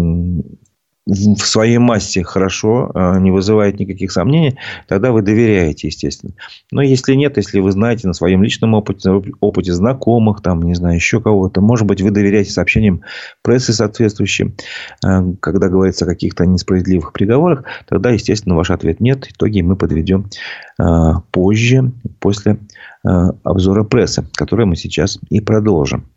в 1.07 1.39
своей 1.39 1.77
массе 1.77 2.23
хорошо, 2.23 2.91
а, 2.93 3.17
не 3.17 3.31
вызывает 3.31 3.79
никаких 3.79 4.11
сомнений, 4.11 4.57
тогда 4.87 5.11
вы 5.11 5.21
доверяете, 5.21 5.87
естественно. 5.87 6.33
Но 6.71 6.81
если 6.81 7.13
нет, 7.13 7.37
если 7.37 7.59
вы 7.59 7.71
знаете 7.71 8.07
на 8.07 8.13
своем 8.13 8.43
личном 8.43 8.73
опыте, 8.73 9.21
опыте 9.39 9.73
знакомых, 9.73 10.41
там, 10.41 10.63
не 10.63 10.75
знаю, 10.75 10.95
еще 10.95 11.21
кого-то, 11.21 11.61
может 11.61 11.87
быть, 11.87 12.01
вы 12.01 12.11
доверяете 12.11 12.51
сообщениям 12.51 13.01
прессы 13.41 13.71
соответствующим, 13.71 14.55
а, 15.03 15.23
когда 15.39 15.69
говорится 15.69 16.03
о 16.05 16.09
каких-то 16.09 16.45
несправедливых 16.45 17.13
приговорах, 17.13 17.63
тогда, 17.87 18.11
естественно, 18.11 18.55
ваш 18.55 18.69
ответ 18.69 18.99
нет. 18.99 19.27
Итоги 19.29 19.61
мы 19.61 19.77
подведем 19.77 20.29
а, 20.77 21.21
позже, 21.31 21.91
после 22.19 22.57
обзора 23.03 23.85
прессы, 23.85 24.27
который 24.33 24.65
мы 24.65 24.75
сейчас 24.75 25.17
и 25.29 25.39
продолжим. 25.39 26.07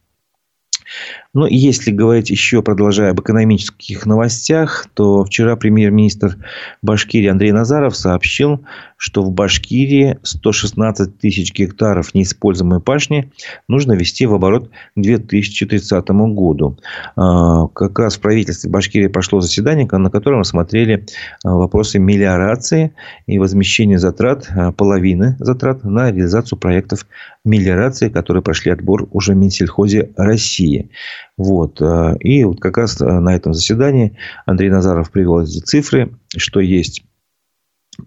Ну, 1.32 1.46
если 1.46 1.92
говорить 1.92 2.28
еще, 2.28 2.60
продолжая 2.60 3.12
об 3.12 3.20
экономических 3.20 4.04
новостях, 4.04 4.86
то 4.94 5.24
вчера 5.24 5.54
премьер-министр 5.54 6.36
Башкирии 6.82 7.28
Андрей 7.28 7.52
Назаров 7.52 7.96
сообщил, 7.96 8.64
что 8.96 9.22
в 9.22 9.30
Башкирии 9.30 10.18
116 10.24 11.18
тысяч 11.18 11.54
гектаров 11.54 12.14
неиспользуемой 12.14 12.80
пашни 12.80 13.30
нужно 13.68 13.92
ввести 13.92 14.26
в 14.26 14.34
оборот 14.34 14.70
к 14.96 15.00
2030 15.00 16.08
году. 16.34 16.78
А, 17.14 17.68
как 17.68 17.98
раз 18.00 18.16
в 18.16 18.20
правительстве 18.20 18.68
Башкирии 18.68 19.06
прошло 19.06 19.40
заседание, 19.40 19.88
на 19.90 20.10
котором 20.10 20.40
рассмотрели 20.40 21.06
а, 21.44 21.54
вопросы 21.54 22.00
мелиорации 22.00 22.92
и 23.28 23.38
возмещения 23.38 23.98
затрат, 23.98 24.48
а, 24.50 24.72
половины 24.72 25.36
затрат 25.38 25.84
на 25.84 26.10
реализацию 26.10 26.58
проектов 26.58 27.06
мелиорации, 27.44 28.08
которые 28.08 28.42
прошли 28.42 28.72
отбор 28.72 29.08
уже 29.12 29.32
в 29.32 29.36
Минсельхозе 29.36 30.10
России. 30.16 30.90
Вот. 31.37 31.80
Э, 31.80 32.16
и 32.20 32.44
вот 32.44 32.61
как 32.61 32.76
раз 32.76 33.00
э, 33.00 33.04
на 33.04 33.35
этом 33.35 33.54
заседании 33.54 34.16
Андрей 34.46 34.70
Назаров 34.70 35.11
привел 35.11 35.40
эти 35.40 35.61
цифры, 35.61 36.12
что 36.37 36.61
есть 36.61 37.02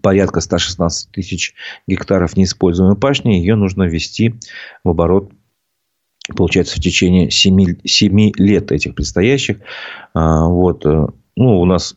порядка 0.02 0.40
116 0.40 1.10
тысяч 1.10 1.54
гектаров 1.86 2.36
неиспользуемой 2.36 2.96
пашни. 2.96 3.34
Ее 3.34 3.56
нужно 3.56 3.84
ввести 3.84 4.34
в 4.82 4.90
оборот 4.90 5.32
получается, 6.36 6.76
в 6.76 6.80
течение 6.80 7.30
7, 7.30 7.80
7 7.84 8.32
лет 8.36 8.72
этих 8.72 8.94
предстоящих. 8.94 9.58
А, 10.14 10.46
вот. 10.46 10.86
Э, 10.86 11.06
ну, 11.36 11.60
у 11.60 11.64
нас 11.64 11.96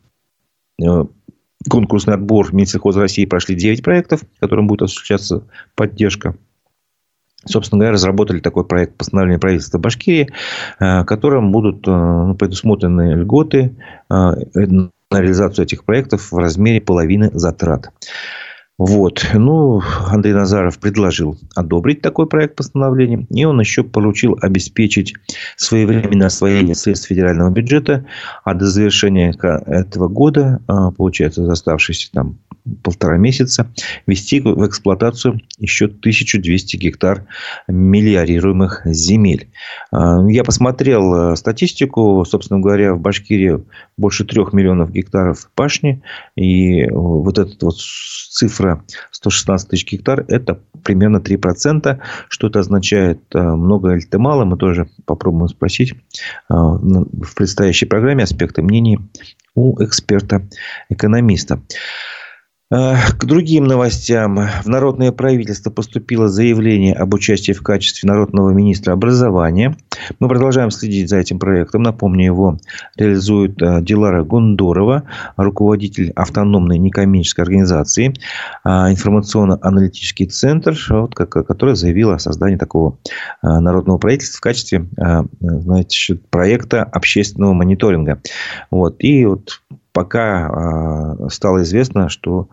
конкурсный 1.69 2.15
отбор 2.15 2.53
Минсельхоза 2.53 3.01
России 3.01 3.25
прошли 3.25 3.55
9 3.55 3.83
проектов, 3.83 4.21
которым 4.39 4.67
будет 4.67 4.83
осуществляться 4.83 5.47
поддержка 5.75 6.35
собственно 7.45 7.79
говоря, 7.79 7.93
разработали 7.93 8.39
такой 8.39 8.65
проект 8.65 8.97
постановления 8.97 9.39
правительства 9.39 9.77
Башкирии, 9.77 10.29
э, 10.79 11.03
которым 11.05 11.51
будут 11.51 11.87
э, 11.87 11.91
ну, 11.91 12.35
предусмотрены 12.35 13.13
льготы 13.15 13.75
э, 14.09 14.13
на 14.13 14.91
реализацию 15.11 15.65
этих 15.65 15.85
проектов 15.85 16.31
в 16.31 16.37
размере 16.37 16.81
половины 16.81 17.31
затрат. 17.33 17.91
Вот. 18.77 19.25
Ну, 19.33 19.81
Андрей 20.07 20.33
Назаров 20.33 20.77
предложил 20.77 21.39
одобрить 21.55 22.01
такой 22.01 22.27
проект 22.27 22.55
постановления. 22.55 23.25
И 23.31 23.43
он 23.43 23.59
еще 23.59 23.83
поручил 23.83 24.37
обеспечить 24.39 25.15
своевременное 25.55 26.27
освоение 26.27 26.75
средств 26.75 27.07
федерального 27.07 27.49
бюджета. 27.49 28.05
А 28.43 28.53
до 28.53 28.67
завершения 28.67 29.33
этого 29.41 30.09
года, 30.09 30.61
получается, 30.95 31.51
оставшиеся 31.51 32.11
там 32.11 32.37
полтора 32.83 33.17
месяца 33.17 33.71
ввести 34.05 34.39
в 34.39 34.65
эксплуатацию 34.67 35.39
еще 35.57 35.85
1200 35.85 36.77
гектар 36.77 37.25
мелиорируемых 37.67 38.81
земель. 38.85 39.49
А, 39.91 40.23
я 40.27 40.43
посмотрел 40.43 41.31
э, 41.31 41.35
статистику. 41.35 42.25
Собственно 42.25 42.59
говоря, 42.59 42.93
в 42.93 42.99
Башкирии 42.99 43.63
больше 43.97 44.25
трех 44.25 44.53
миллионов 44.53 44.91
гектаров 44.91 45.49
пашни. 45.55 46.01
И 46.35 46.87
вот 46.89 47.37
эта 47.37 47.65
вот 47.65 47.77
цифра 47.77 48.83
116 49.11 49.69
тысяч 49.69 49.91
гектар– 49.91 50.25
это 50.27 50.59
примерно 50.83 51.17
3%. 51.17 51.99
Что 52.29 52.47
это 52.47 52.59
означает? 52.59 53.21
Э, 53.33 53.41
много 53.41 53.93
или 53.93 54.05
это 54.05 54.19
мало? 54.19 54.45
Мы 54.45 54.57
тоже 54.57 54.89
попробуем 55.05 55.47
спросить 55.47 55.93
э, 55.93 55.95
в 56.49 57.35
предстоящей 57.35 57.85
программе 57.85 58.23
аспекты 58.23 58.61
мнений 58.61 58.99
у 59.55 59.83
эксперта-экономиста. 59.83 61.61
Э, 62.69 62.95
к 63.17 63.23
другим 63.23 63.63
новостям. 63.63 64.35
В 64.63 64.67
Народное 64.67 65.13
правительство 65.13 65.69
поступило 65.69 66.27
заявление 66.27 66.93
об 66.93 67.13
участии 67.13 67.53
в 67.53 67.63
качестве 67.63 68.09
народного 68.09 68.49
министра 68.49 68.91
образования. 68.91 69.77
Мы 70.19 70.27
продолжаем 70.27 70.71
следить 70.71 71.09
за 71.09 71.17
этим 71.17 71.39
проектом. 71.39 71.83
Напомню, 71.83 72.25
его 72.25 72.57
реализует 72.95 73.61
э, 73.61 73.81
Дилара 73.81 74.23
Гундорова, 74.23 75.03
руководитель 75.37 76.11
автономной 76.15 76.77
некоммерческой 76.77 77.43
организации, 77.43 78.13
э, 78.63 78.69
информационно-аналитический 78.69 80.27
центр, 80.27 80.77
вот, 80.89 81.15
который 81.15 81.75
заявил 81.75 82.11
о 82.11 82.19
создании 82.19 82.57
такого 82.57 82.97
народного 83.41 83.97
правительства 83.97 84.37
в 84.37 84.41
качестве 84.41 84.87
знаете, 85.39 86.15
проекта 86.29 86.83
общественного 86.83 87.53
мониторинга. 87.53 88.21
Вот. 88.71 88.95
И 88.99 89.25
вот 89.25 89.61
пока 89.93 91.15
стало 91.29 91.63
известно, 91.63 92.09
что 92.09 92.49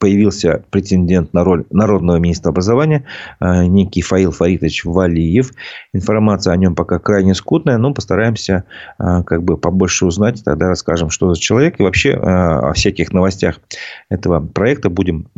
появился 0.00 0.64
претендент 0.70 1.32
на 1.32 1.44
роль 1.44 1.64
народного 1.70 2.16
министра 2.16 2.50
образования, 2.50 3.04
а, 3.38 3.66
некий 3.66 4.02
Фаил 4.02 4.32
Фаритович 4.32 4.84
Валиев. 4.84 5.52
Информация 5.92 6.52
о 6.52 6.56
нем 6.56 6.74
пока 6.74 6.98
крайне 6.98 7.34
скудная, 7.34 7.78
но 7.78 7.94
постараемся 7.94 8.64
как 8.98 9.42
бы 9.42 9.56
побольше 9.56 10.06
узнать, 10.06 10.42
тогда 10.44 10.68
расскажем, 10.68 11.10
что 11.10 11.32
за 11.32 11.40
человек. 11.40 11.78
И 11.78 11.82
вообще 11.82 12.14
о 12.14 12.72
всяких 12.72 13.12
новостях 13.12 13.60
этого 14.08 14.40
проекта 14.40 14.88
будем 14.90 15.28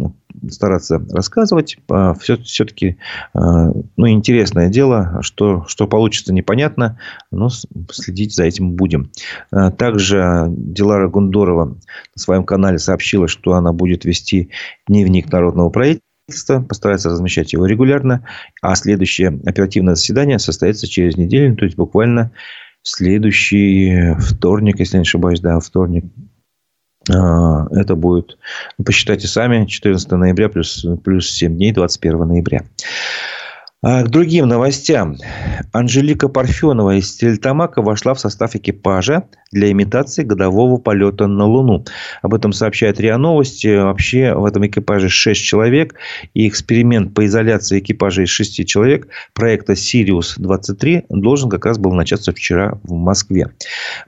стараться 0.50 0.98
рассказывать. 1.10 1.78
Все, 2.20 2.36
все-таки 2.38 2.98
ну, 3.34 4.08
интересное 4.08 4.68
дело, 4.68 5.18
что, 5.22 5.64
что 5.66 5.86
получится 5.86 6.32
непонятно, 6.32 6.98
но 7.30 7.48
следить 7.90 8.34
за 8.34 8.44
этим 8.44 8.72
будем. 8.72 9.10
Также 9.50 10.46
Дилара 10.48 11.08
Гундорова 11.08 11.66
на 11.66 11.76
своем 12.16 12.44
канале 12.44 12.78
сообщила, 12.78 13.28
что 13.28 13.54
она 13.54 13.72
будет 13.72 14.04
вести 14.04 14.50
дневник 14.86 15.30
народного 15.32 15.70
правительства, 15.70 16.60
постарается 16.62 17.10
размещать 17.10 17.52
его 17.52 17.66
регулярно, 17.66 18.26
а 18.60 18.74
следующее 18.74 19.40
оперативное 19.44 19.94
заседание 19.94 20.38
состоится 20.38 20.86
через 20.86 21.16
неделю, 21.16 21.56
то 21.56 21.64
есть 21.64 21.76
буквально 21.76 22.32
следующий 22.82 24.14
вторник, 24.18 24.78
если 24.78 24.96
не 24.96 25.02
ошибаюсь, 25.02 25.40
да, 25.40 25.60
вторник, 25.60 26.04
а, 26.04 26.41
это 27.08 27.96
будет, 27.96 28.38
ну, 28.78 28.84
посчитайте 28.84 29.26
сами, 29.26 29.64
14 29.66 30.10
ноября 30.12 30.48
плюс, 30.48 30.86
плюс 31.04 31.30
7 31.30 31.54
дней, 31.54 31.72
21 31.72 32.28
ноября. 32.28 32.62
А 33.84 34.04
к 34.04 34.10
другим 34.10 34.46
новостям. 34.46 35.16
Анжелика 35.72 36.28
Парфенова 36.28 36.98
из 36.98 37.10
Стельтамака 37.10 37.82
вошла 37.82 38.14
в 38.14 38.20
состав 38.20 38.54
экипажа 38.54 39.24
для 39.50 39.72
имитации 39.72 40.22
годового 40.22 40.76
полета 40.76 41.26
на 41.26 41.46
Луну. 41.46 41.84
Об 42.22 42.32
этом 42.32 42.52
сообщает 42.52 43.00
РИА 43.00 43.18
Новости. 43.18 43.76
Вообще 43.76 44.34
в 44.34 44.44
этом 44.44 44.64
экипаже 44.64 45.08
6 45.08 45.42
человек. 45.42 45.96
И 46.32 46.46
эксперимент 46.46 47.12
по 47.12 47.26
изоляции 47.26 47.80
экипажа 47.80 48.22
из 48.22 48.28
6 48.28 48.64
человек 48.68 49.08
проекта 49.34 49.74
«Сириус-23» 49.74 51.06
должен 51.08 51.50
как 51.50 51.66
раз 51.66 51.78
был 51.78 51.92
начаться 51.92 52.32
вчера 52.32 52.78
в 52.84 52.92
Москве. 52.92 53.48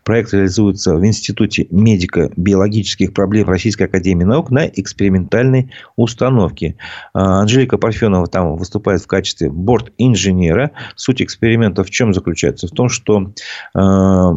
Проект 0.05 0.33
реализуется 0.33 0.95
в 0.95 1.05
Институте 1.05 1.67
медико-биологических 1.73 3.13
проблем 3.13 3.49
Российской 3.49 3.85
Академии 3.89 4.25
Наук 4.25 4.53
на 4.53 4.69
экспериментальной 4.69 5.73
установке. 5.97 6.77
А, 7.13 7.41
Анжелика 7.41 7.77
Парфенова 7.77 8.29
там 8.29 8.57
выступает 8.57 9.03
в 9.03 9.09
качестве 9.09 9.51
борт-инженера. 9.65 10.73
Суть 10.97 11.23
эксперимента 11.23 11.85
в 11.85 11.91
чем 11.91 12.13
заключается? 12.15 12.69
В 12.69 12.71
том, 12.71 12.89
что 12.89 13.33
э, 13.75 14.33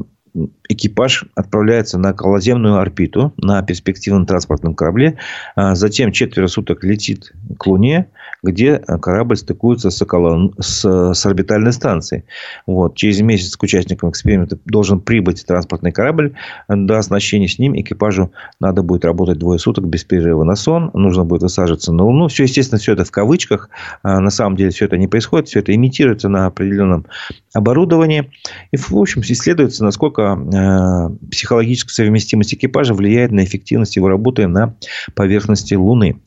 экипаж 0.69 1.25
отправляется 1.35 1.97
на 1.97 2.11
околоземную 2.11 2.77
орбиту 2.77 3.33
на 3.37 3.61
перспективном 3.61 4.25
транспортном 4.25 4.75
корабле. 4.75 5.17
А 5.55 5.75
затем 5.75 6.11
четверо 6.11 6.47
суток 6.47 6.83
летит 6.83 7.33
к 7.57 7.65
Луне, 7.67 8.07
где 8.43 8.77
корабль 8.77 9.37
стыкуется 9.37 9.89
с, 9.89 10.01
около... 10.01 10.51
с, 10.59 11.13
с 11.13 11.25
орбитальной 11.25 11.73
станцией. 11.73 12.25
Вот. 12.65 12.95
Через 12.95 13.21
месяц 13.21 13.55
к 13.55 13.63
участникам 13.63 14.09
эксперимента 14.09 14.57
должен 14.65 14.99
прибыть 14.99 15.45
транспортный 15.45 15.91
корабль. 15.91 16.33
До 16.67 16.97
оснащения 16.97 17.47
с 17.47 17.59
ним 17.59 17.79
экипажу 17.79 18.31
надо 18.59 18.83
будет 18.83 19.05
работать 19.05 19.39
двое 19.39 19.59
суток 19.59 19.87
без 19.87 20.03
перерыва 20.03 20.43
на 20.43 20.55
сон. 20.55 20.91
Нужно 20.93 21.23
будет 21.23 21.43
высаживаться 21.43 21.91
на 21.93 22.03
Луну. 22.03 22.27
Все, 22.27 22.43
естественно, 22.43 22.79
все 22.79 22.93
это 22.93 23.05
в 23.05 23.11
кавычках. 23.11 23.69
А 24.03 24.19
на 24.19 24.29
самом 24.29 24.55
деле 24.55 24.69
все 24.69 24.85
это 24.85 24.97
не 24.97 25.07
происходит. 25.07 25.47
Все 25.47 25.59
это 25.59 25.73
имитируется 25.73 26.29
на 26.29 26.45
определенном 26.45 27.05
оборудовании. 27.53 28.31
И, 28.71 28.77
в 28.77 28.93
общем, 28.93 29.21
исследуется, 29.21 29.83
насколько 29.83 30.26
э, 30.35 31.27
психологическая 31.29 31.93
совместимость 31.93 32.53
экипажа 32.53 32.93
влияет 32.93 33.31
на 33.31 33.43
эффективность 33.43 33.95
его 33.95 34.09
работы 34.09 34.47
на 34.47 34.75
поверхности 35.15 35.75
Луны. 35.75 36.21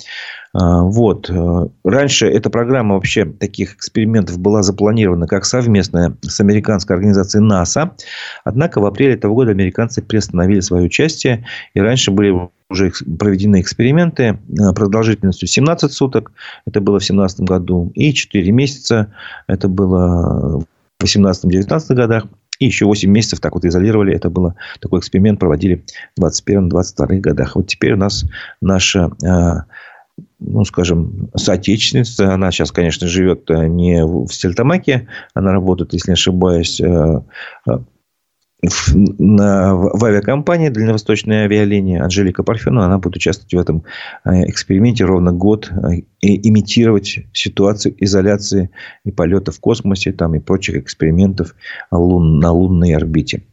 А, 0.52 0.82
вот. 0.82 1.30
Раньше 1.84 2.26
эта 2.26 2.50
программа 2.50 2.94
вообще 2.94 3.24
таких 3.24 3.74
экспериментов 3.74 4.38
была 4.38 4.62
запланирована 4.62 5.26
как 5.26 5.44
совместная 5.44 6.16
с 6.22 6.40
американской 6.40 6.96
организацией 6.96 7.44
НАСА. 7.44 7.92
Однако 8.44 8.80
в 8.80 8.86
апреле 8.86 9.14
этого 9.14 9.34
года 9.34 9.52
американцы 9.52 10.02
приостановили 10.02 10.60
свое 10.60 10.84
участие. 10.84 11.46
И 11.74 11.80
раньше 11.80 12.10
были 12.10 12.50
уже 12.68 12.92
проведены 13.18 13.60
эксперименты 13.60 14.22
э, 14.24 14.72
продолжительностью 14.74 15.48
17 15.48 15.92
суток. 15.92 16.32
Это 16.66 16.80
было 16.80 16.98
в 16.98 17.02
2017 17.02 17.40
году. 17.40 17.92
И 17.94 18.12
4 18.12 18.50
месяца. 18.52 19.12
Это 19.46 19.68
было 19.68 20.64
в 20.98 21.04
18-19 21.04 21.94
годах. 21.94 22.26
И 22.60 22.66
еще 22.66 22.84
8 22.84 23.10
месяцев 23.10 23.40
так 23.40 23.54
вот 23.54 23.64
изолировали. 23.64 24.14
Это 24.14 24.30
было 24.30 24.54
такой 24.80 25.00
эксперимент 25.00 25.40
проводили 25.40 25.84
в 26.16 26.24
21-22 26.24 27.18
годах. 27.18 27.56
Вот 27.56 27.66
теперь 27.66 27.94
у 27.94 27.96
нас 27.96 28.24
наша 28.60 29.10
э, 29.24 29.62
ну, 30.38 30.64
скажем, 30.64 31.30
соотечественница. 31.34 32.32
Она 32.32 32.50
сейчас, 32.50 32.70
конечно, 32.70 33.08
живет 33.08 33.50
э, 33.50 33.66
не 33.66 34.04
в 34.04 34.28
Стельтамаке. 34.28 35.08
Она 35.34 35.52
работает, 35.52 35.92
если 35.92 36.10
не 36.10 36.14
ошибаюсь, 36.14 36.80
э, 36.80 37.20
в, 38.62 38.94
на, 38.94 39.74
в 39.74 40.04
авиакомпании 40.04 40.68
Дальневосточная 40.68 41.44
авиалиния 41.44 42.02
Анжелика 42.02 42.42
Парфенова, 42.42 42.86
она 42.86 42.98
будет 42.98 43.16
участвовать 43.16 43.54
в 43.54 43.58
этом 43.58 43.84
эксперименте 44.24 45.04
ровно 45.04 45.32
год 45.32 45.70
и 46.20 46.48
имитировать 46.48 47.20
ситуацию 47.32 47.94
изоляции 47.98 48.70
и 49.04 49.10
полета 49.10 49.52
в 49.52 49.60
космосе 49.60 50.12
там, 50.12 50.34
и 50.34 50.40
прочих 50.40 50.76
экспериментов 50.76 51.54
лун, 51.90 52.38
на 52.38 52.52
лунной 52.52 52.94
орбите. 52.94 53.44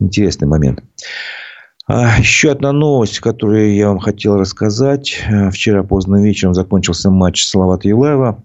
Интересный 0.00 0.48
момент. 0.48 0.82
А, 1.88 2.18
еще 2.18 2.50
одна 2.50 2.72
новость, 2.72 3.20
которую 3.20 3.72
я 3.76 3.86
вам 3.88 4.00
хотел 4.00 4.36
рассказать. 4.36 5.22
Э, 5.28 5.50
вчера 5.50 5.84
поздно 5.84 6.20
вечером 6.20 6.52
закончился 6.52 7.10
матч 7.10 7.44
Салавата 7.44 7.88
Юлаева. 7.88 8.42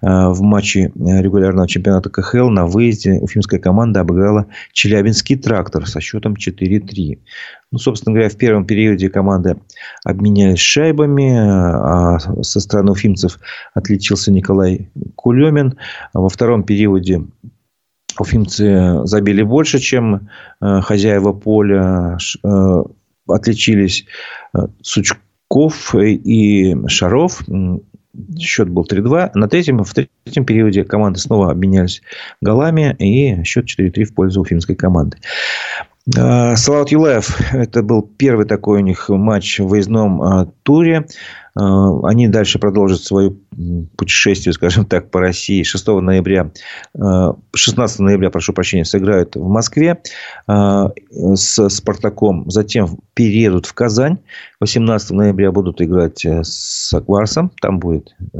Э, 0.00 0.28
в 0.28 0.40
матче 0.40 0.90
регулярного 0.96 1.68
чемпионата 1.68 2.08
КХЛ 2.08 2.48
на 2.48 2.66
выезде 2.66 3.18
уфимская 3.20 3.60
команда 3.60 4.00
обыграла 4.00 4.46
Челябинский 4.72 5.36
трактор 5.36 5.86
со 5.86 6.00
счетом 6.00 6.32
4-3. 6.32 7.18
Ну, 7.72 7.78
собственно 7.78 8.14
говоря, 8.14 8.30
в 8.30 8.36
первом 8.36 8.64
периоде 8.64 9.10
команды 9.10 9.58
обменялись 10.02 10.58
шайбами. 10.58 11.36
А 11.38 12.18
со 12.42 12.58
стороны 12.58 12.92
уфимцев 12.92 13.38
отличился 13.74 14.32
Николай 14.32 14.90
Кулемин. 15.14 15.76
Во 16.14 16.30
втором 16.30 16.62
периоде 16.62 17.22
уфимцы 18.20 19.00
забили 19.04 19.42
больше, 19.42 19.78
чем 19.78 20.28
э, 20.60 20.80
хозяева 20.80 21.32
поля. 21.32 22.18
Э, 22.44 22.82
отличились 23.28 24.06
э, 24.54 24.66
Сучков 24.82 25.94
и 25.94 26.76
Шаров. 26.86 27.42
Счет 28.38 28.68
был 28.68 28.86
3-2. 28.90 29.30
На 29.34 29.48
третьем, 29.48 29.84
в 29.84 29.94
третьем 29.94 30.44
периоде 30.44 30.84
команды 30.84 31.20
снова 31.20 31.50
обменялись 31.50 32.02
голами. 32.40 32.96
И 32.98 33.44
счет 33.44 33.66
4-3 33.66 34.04
в 34.04 34.14
пользу 34.14 34.40
уфимской 34.40 34.74
команды. 34.74 35.18
Салават 36.10 36.90
Юлаев. 36.90 37.52
Это 37.52 37.82
был 37.82 38.02
первый 38.02 38.46
такой 38.46 38.78
у 38.78 38.82
них 38.82 39.08
матч 39.10 39.60
в 39.60 39.68
выездном 39.68 40.50
туре. 40.62 41.06
А, 41.54 42.08
они 42.08 42.28
дальше 42.28 42.58
продолжат 42.58 43.02
свое 43.02 43.34
путешествие, 43.96 44.52
скажем 44.52 44.84
так, 44.84 45.10
по 45.10 45.20
России. 45.20 45.62
6 45.62 45.86
ноября, 45.86 46.50
16 46.94 48.00
а, 48.00 48.02
ноября, 48.02 48.30
прошу 48.30 48.52
прощения, 48.52 48.84
сыграют 48.84 49.36
в 49.36 49.48
Москве 49.48 50.00
а, 50.46 50.90
с 51.10 51.68
Спартаком. 51.68 52.50
Затем 52.50 52.98
переедут 53.14 53.66
в 53.66 53.74
Казань. 53.74 54.18
18 54.60 55.10
ноября 55.10 55.52
будут 55.52 55.80
играть 55.80 56.24
э, 56.24 56.42
с 56.42 56.92
Акварсом. 56.92 57.50
Там 57.60 57.78
будет 57.78 58.14
э, 58.32 58.38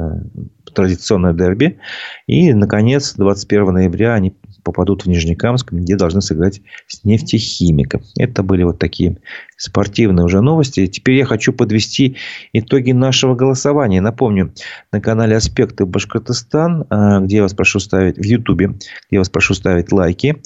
традиционное 0.75 1.33
дерби. 1.33 1.79
И, 2.27 2.53
наконец, 2.53 3.14
21 3.14 3.73
ноября 3.73 4.14
они 4.14 4.35
попадут 4.62 5.05
в 5.05 5.09
Нижнекамск, 5.09 5.73
где 5.73 5.97
должны 5.97 6.21
сыграть 6.21 6.61
с 6.87 7.05
нефтехимиком. 7.05 8.03
Это 8.18 8.42
были 8.42 8.64
вот 8.64 8.79
такие 8.79 9.18
спортивные 9.59 10.25
уже 10.25 10.40
новости. 10.40 10.87
Теперь 10.87 11.16
я 11.16 11.27
хочу 11.27 11.53
подвести 11.53 12.16
итоги 12.53 12.92
нашего 12.92 13.35
голосования. 13.35 14.01
Напомню, 14.01 14.55
на 14.92 15.01
канале 15.01 15.37
«Аспекты 15.37 15.85
Башкортостан», 15.85 16.87
а, 16.88 17.21
где 17.21 17.37
я 17.37 17.42
вас 17.42 17.55
прошу 17.55 17.81
ставить, 17.81 18.16
в 18.16 18.23
Ютубе, 18.23 18.68
где 18.68 18.79
я 19.11 19.18
вас 19.18 19.29
прошу 19.29 19.55
ставить 19.55 19.92
лайки, 19.92 20.40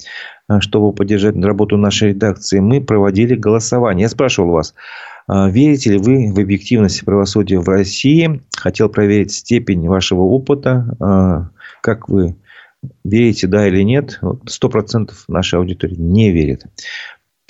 а, 0.49 0.61
чтобы 0.63 0.95
поддержать 0.95 1.37
работу 1.37 1.77
нашей 1.77 2.09
редакции, 2.09 2.59
мы 2.59 2.81
проводили 2.81 3.35
голосование. 3.35 4.05
Я 4.05 4.09
спрашивал 4.09 4.51
вас, 4.51 4.75
а, 5.29 5.49
Верите 5.51 5.91
ли 5.91 5.99
вы 5.99 6.33
в 6.33 6.39
объективность 6.41 7.05
правосудия 7.05 7.59
в 7.59 7.69
России? 7.69 8.43
Хотел 8.57 8.89
проверить 8.89 9.33
степень 9.33 9.87
вашего 9.89 10.23
опыта. 10.23 11.51
Как 11.83 12.09
вы 12.09 12.37
верите, 13.05 13.47
да 13.47 13.69
или 13.69 13.83
нет, 13.83 14.21
сто 14.47 14.69
процентов 14.69 15.25
нашей 15.29 15.59
аудитории 15.59 15.97
не 15.97 16.33
верит. 16.33 16.65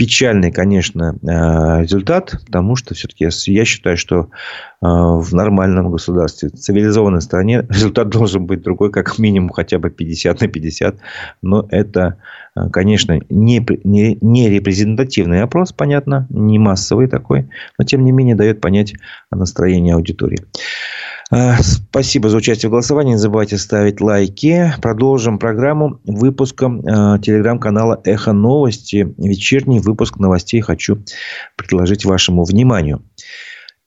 Печальный, 0.02 0.50
конечно, 0.50 1.14
э, 1.22 1.82
результат, 1.82 2.34
потому 2.44 2.74
что 2.74 2.92
все-таки 2.92 3.28
я 3.46 3.64
считаю, 3.64 3.96
что 3.96 4.16
э, 4.18 4.26
в 4.80 5.32
нормальном 5.32 5.92
государстве, 5.92 6.48
в 6.48 6.54
цивилизованной 6.54 7.20
стране 7.20 7.64
результат 7.68 8.08
должен 8.08 8.44
быть 8.44 8.62
другой, 8.62 8.90
как 8.90 9.20
минимум 9.20 9.50
хотя 9.50 9.78
бы 9.78 9.90
50 9.90 10.40
на 10.40 10.48
50. 10.48 10.96
Но 11.42 11.68
это, 11.70 12.16
э, 12.56 12.68
конечно, 12.72 13.20
не, 13.28 13.64
не, 13.84 14.18
не 14.20 14.50
репрезентативный 14.50 15.42
опрос, 15.42 15.70
понятно, 15.70 16.26
не 16.30 16.58
массовый 16.58 17.06
такой, 17.06 17.48
но 17.78 17.84
тем 17.84 18.04
не 18.04 18.10
менее 18.10 18.34
дает 18.34 18.60
понять 18.60 18.94
о 19.30 19.36
настроении 19.36 19.92
аудитории. 19.92 20.40
А, 21.34 21.62
спасибо 21.62 22.28
за 22.28 22.36
участие 22.36 22.68
в 22.68 22.72
голосовании. 22.72 23.12
Не 23.12 23.18
забывайте 23.18 23.56
ставить 23.56 24.02
лайки. 24.02 24.70
Продолжим 24.82 25.38
программу 25.38 25.98
выпуском 26.04 26.80
э, 26.80 27.18
телеграм-канала 27.20 28.02
«Эхо 28.04 28.34
новости». 28.34 29.14
Вечерний 29.16 29.80
выпуск 29.80 30.18
новостей 30.18 30.60
хочу 30.60 31.02
предложить 31.56 32.04
вашему 32.04 32.44
вниманию. 32.44 33.02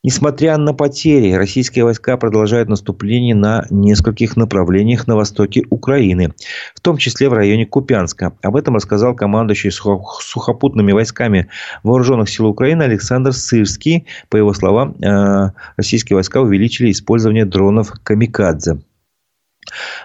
Несмотря 0.06 0.56
на 0.58 0.76
потери, 0.76 1.34
российские 1.34 1.84
войска 1.84 2.15
продолжают 2.15 2.70
наступление 2.70 3.34
на 3.34 3.65
нескольких 3.72 4.38
направлениях 4.38 5.08
на 5.08 5.15
востоке 5.15 5.63
Украины, 5.72 6.32
в 6.76 6.80
том 6.80 6.98
числе 6.98 7.28
в 7.28 7.34
районе 7.34 7.65
Купянска. 7.65 8.34
Об 8.44 8.56
этом 8.56 8.76
рассказал 8.76 9.15
командующий 9.15 9.72
сухопутными 9.72 10.91
войсками 10.91 11.48
вооруженных 11.82 12.30
сил 12.30 12.46
Украины 12.46 12.84
Александр 12.84 13.34
Сырский. 13.34 14.06
По 14.30 14.38
его 14.38 14.54
словам, 14.54 14.96
э, 15.02 15.50
российские 15.76 16.13
войска 16.18 16.39
увеличили 16.39 16.91
использование 16.91 17.46
дронов 17.46 17.91
«Камикадзе». 18.04 18.78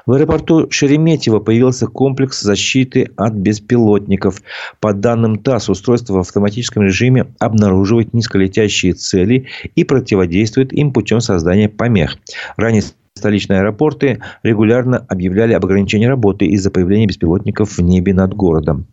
В 0.07 0.13
аэропорту 0.13 0.71
Шереметьево 0.71 1.41
появился 1.41 1.87
комплекс 1.87 2.41
защиты 2.41 3.11
от 3.17 3.35
беспилотников. 3.35 4.43
По 4.81 4.93
данным 4.93 5.39
ТАСС, 5.39 5.69
устройство 5.69 6.15
в 6.15 6.19
автоматическом 6.19 6.83
режиме 6.85 7.27
обнаруживает 7.39 8.15
низколетящие 8.15 8.95
цели 8.95 9.47
и 9.75 9.85
противодействует 9.85 10.73
им 10.73 10.93
путем 10.93 11.21
создания 11.21 11.69
помех. 11.69 12.17
Ранее 12.57 12.83
столичные 13.15 13.61
аэропорты 13.61 14.21
регулярно 14.43 14.99
объявляли 15.09 15.53
об 15.53 15.65
ограничении 15.65 16.07
работы 16.07 16.47
из-за 16.47 16.71
появления 16.71 17.07
беспилотников 17.07 17.77
в 17.77 17.83
небе 17.83 18.15
над 18.15 18.35
городом. 18.35 18.87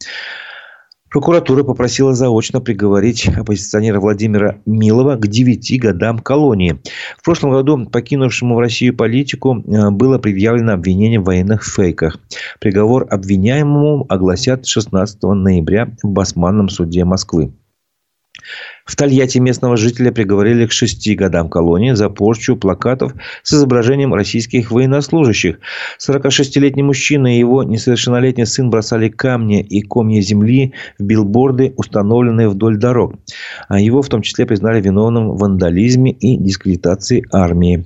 Прокуратура 1.10 1.63
попросила 1.63 2.13
заочно 2.13 2.60
приговорить 2.60 3.28
оппозиционера 3.28 4.00
Владимира 4.00 4.58
Милова 4.65 5.15
к 5.15 5.28
9 5.28 5.80
годам 5.80 6.20
колонии. 6.20 6.82
В 7.17 7.24
прошлом 7.24 7.52
году 7.52 7.86
покинувшему 7.86 8.60
Россию 8.60 8.96
политику 8.96 9.63
э, 9.65 9.89
было 9.89 10.17
предъявлено 10.17 10.74
обвинение 10.74 11.20
в 11.20 11.26
военных 11.26 11.63
фейках. 11.63 12.20
Приговор 12.60 13.08
обвиняемому 13.10 14.06
огласят 14.10 14.65
16 14.65 15.24
ноября 15.24 15.89
в 16.04 16.10
Басманном 16.10 16.70
суде 16.70 17.06
Москвы. 17.06 17.54
В 18.86 18.95
Тольятти 18.95 19.39
местного 19.39 19.75
жителя 19.77 20.12
приговорили 20.12 20.65
к 20.65 20.71
шести 20.71 21.15
годам 21.15 21.49
колонии 21.49 21.91
за 21.91 22.10
порчу 22.10 22.55
плакатов 22.55 23.13
с 23.43 23.53
изображением 23.53 24.13
российских 24.13 24.71
военнослужащих. 24.71 25.60
46-летний 25.99 26.83
мужчина 26.83 27.36
и 27.36 27.39
его 27.39 27.63
несовершеннолетний 27.63 28.45
сын 28.45 28.69
бросали 28.69 29.10
камни 29.10 29.62
и 29.62 29.81
комья 29.81 30.21
земли 30.21 30.73
в 30.97 31.03
билборды, 31.03 31.73
установленные 31.75 32.49
вдоль 32.49 32.77
дорог. 32.77 33.15
А 33.67 33.79
его 33.79 34.01
в 34.01 34.10
том 34.10 34.21
числе 34.21 34.45
признали 34.45 34.81
виновным 34.81 35.31
в 35.31 35.39
вандализме 35.39 36.12
и 36.12 36.38
дискредитации 36.38 37.25
армии. 37.31 37.86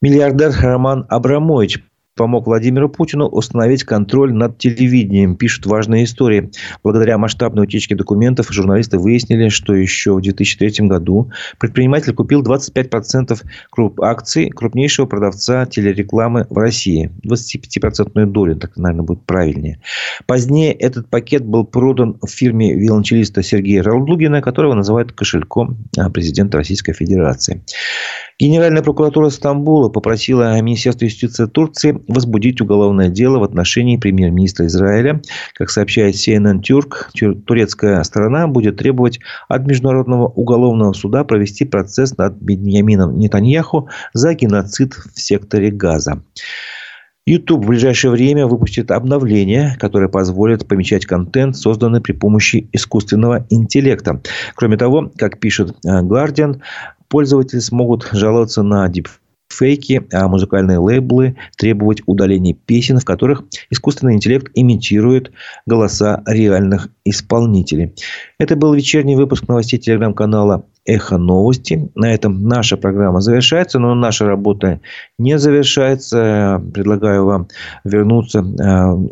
Миллиардер 0.00 0.52
Роман 0.60 1.06
Абрамович 1.08 1.80
помог 2.16 2.46
Владимиру 2.46 2.88
Путину 2.88 3.26
установить 3.26 3.84
контроль 3.84 4.32
над 4.32 4.58
телевидением, 4.58 5.36
пишут 5.36 5.66
важные 5.66 6.04
истории. 6.04 6.50
Благодаря 6.82 7.18
масштабной 7.18 7.64
утечке 7.64 7.96
документов 7.96 8.52
журналисты 8.52 8.98
выяснили, 8.98 9.48
что 9.48 9.74
еще 9.74 10.14
в 10.14 10.20
2003 10.20 10.86
году 10.86 11.30
предприниматель 11.58 12.14
купил 12.14 12.42
25% 12.42 13.42
круп 13.70 14.00
акций 14.00 14.50
крупнейшего 14.50 15.06
продавца 15.06 15.66
телерекламы 15.66 16.46
в 16.48 16.56
России. 16.56 17.10
25% 17.26 18.26
долю, 18.26 18.56
так, 18.56 18.76
наверное, 18.76 19.04
будет 19.04 19.24
правильнее. 19.24 19.80
Позднее 20.26 20.72
этот 20.72 21.08
пакет 21.08 21.44
был 21.44 21.64
продан 21.64 22.18
в 22.22 22.28
фирме 22.28 22.74
виолончелиста 22.74 23.42
Сергея 23.42 23.82
Ралдугина, 23.82 24.40
которого 24.40 24.74
называют 24.74 25.12
кошельком 25.12 25.78
а, 25.98 26.10
президента 26.10 26.58
Российской 26.58 26.92
Федерации. 26.92 27.64
Генеральная 28.38 28.82
прокуратура 28.82 29.28
Стамбула 29.30 29.88
попросила 29.88 30.60
Министерство 30.60 31.04
юстиции 31.04 31.46
Турции 31.46 32.03
возбудить 32.08 32.60
уголовное 32.60 33.08
дело 33.08 33.38
в 33.38 33.44
отношении 33.44 33.96
премьер-министра 33.96 34.66
Израиля. 34.66 35.22
Как 35.54 35.70
сообщает 35.70 36.14
CNN 36.14 36.60
Тюрк, 36.60 37.10
турецкая 37.46 38.02
сторона 38.02 38.46
будет 38.46 38.76
требовать 38.76 39.20
от 39.48 39.66
Международного 39.66 40.28
уголовного 40.28 40.92
суда 40.92 41.24
провести 41.24 41.64
процесс 41.64 42.16
над 42.16 42.34
Беньямином 42.34 43.18
Нетаньяху 43.18 43.88
за 44.12 44.34
геноцид 44.34 44.94
в 44.94 45.20
секторе 45.20 45.70
Газа. 45.70 46.22
YouTube 47.26 47.64
в 47.64 47.68
ближайшее 47.68 48.10
время 48.10 48.46
выпустит 48.46 48.90
обновление, 48.90 49.76
которое 49.80 50.08
позволит 50.08 50.68
помечать 50.68 51.06
контент, 51.06 51.56
созданный 51.56 52.02
при 52.02 52.12
помощи 52.12 52.68
искусственного 52.72 53.46
интеллекта. 53.48 54.20
Кроме 54.54 54.76
того, 54.76 55.10
как 55.16 55.40
пишет 55.40 55.74
э, 55.86 56.02
Guardian, 56.02 56.60
пользователи 57.08 57.60
смогут 57.60 58.08
жаловаться 58.12 58.62
на 58.62 58.84
дипфейки, 59.54 60.02
а 60.12 60.28
музыкальные 60.28 60.78
лейблы 60.78 61.36
требовать 61.56 62.02
удаления 62.06 62.54
песен, 62.54 62.98
в 62.98 63.04
которых 63.04 63.44
искусственный 63.70 64.14
интеллект 64.14 64.50
имитирует 64.54 65.32
голоса 65.66 66.22
реальных 66.26 66.88
исполнителей. 67.04 67.94
Это 68.38 68.56
был 68.56 68.74
вечерний 68.74 69.16
выпуск 69.16 69.48
новостей 69.48 69.78
телеграм-канала 69.78 70.64
«Эхо 70.86 71.18
новости». 71.18 71.90
На 71.94 72.12
этом 72.12 72.46
наша 72.46 72.76
программа 72.76 73.20
завершается, 73.20 73.78
но 73.78 73.94
наша 73.94 74.26
работа 74.26 74.80
не 75.18 75.38
завершается. 75.38 76.62
Предлагаю 76.72 77.24
вам 77.24 77.48
вернуться 77.84 78.40
э, 78.40 78.42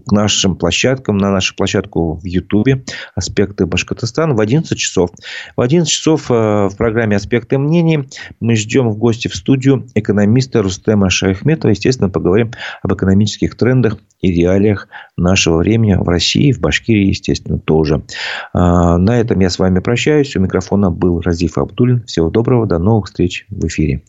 к 0.07 0.13
нашим 0.13 0.57
площадкам, 0.57 1.19
на 1.19 1.31
нашу 1.31 1.55
площадку 1.57 2.15
в 2.15 2.25
Ютубе 2.25 2.85
«Аспекты 3.15 3.67
Башкортостана» 3.67 4.35
в 4.35 4.41
11 4.41 4.77
часов. 4.77 5.11
В 5.57 5.61
11 5.61 5.91
часов 5.91 6.31
э, 6.31 6.35
в 6.35 6.77
программе 6.77 7.17
«Аспекты 7.17 7.59
мнений» 7.59 8.09
мы 8.41 8.57
ждем 8.57 8.91
в 8.91 8.99
гости 8.99 9.29
в 9.29 9.35
студию 9.35 9.87
экономиста 9.95 10.63
Рустема 10.63 11.11
Шайхметова. 11.11 11.71
Естественно, 11.71 12.11
поговорим 12.11 12.53
об 12.83 12.93
экономических 12.95 13.57
трендах 13.57 13.99
и 14.23 14.31
реалиях 14.31 14.89
нашего 15.17 15.59
времени 15.59 15.95
в 15.95 16.09
России, 16.09 16.53
в 16.53 16.61
Башкирии, 16.61 17.09
естественно, 17.09 17.59
тоже. 17.59 18.03
А, 18.53 18.97
на 18.97 19.21
этом 19.21 19.41
я 19.41 19.51
с 19.51 19.59
вами 19.59 19.81
прощаюсь. 19.81 20.35
У 20.37 20.41
микрофона 20.41 20.91
был 20.91 21.21
Разиф 21.21 21.59
Абдулин. 21.59 22.05
Всего 22.05 22.31
доброго, 22.31 22.67
до 22.67 22.79
новых 22.79 23.07
встреч 23.07 23.47
в 23.51 23.67
эфире. 23.67 24.03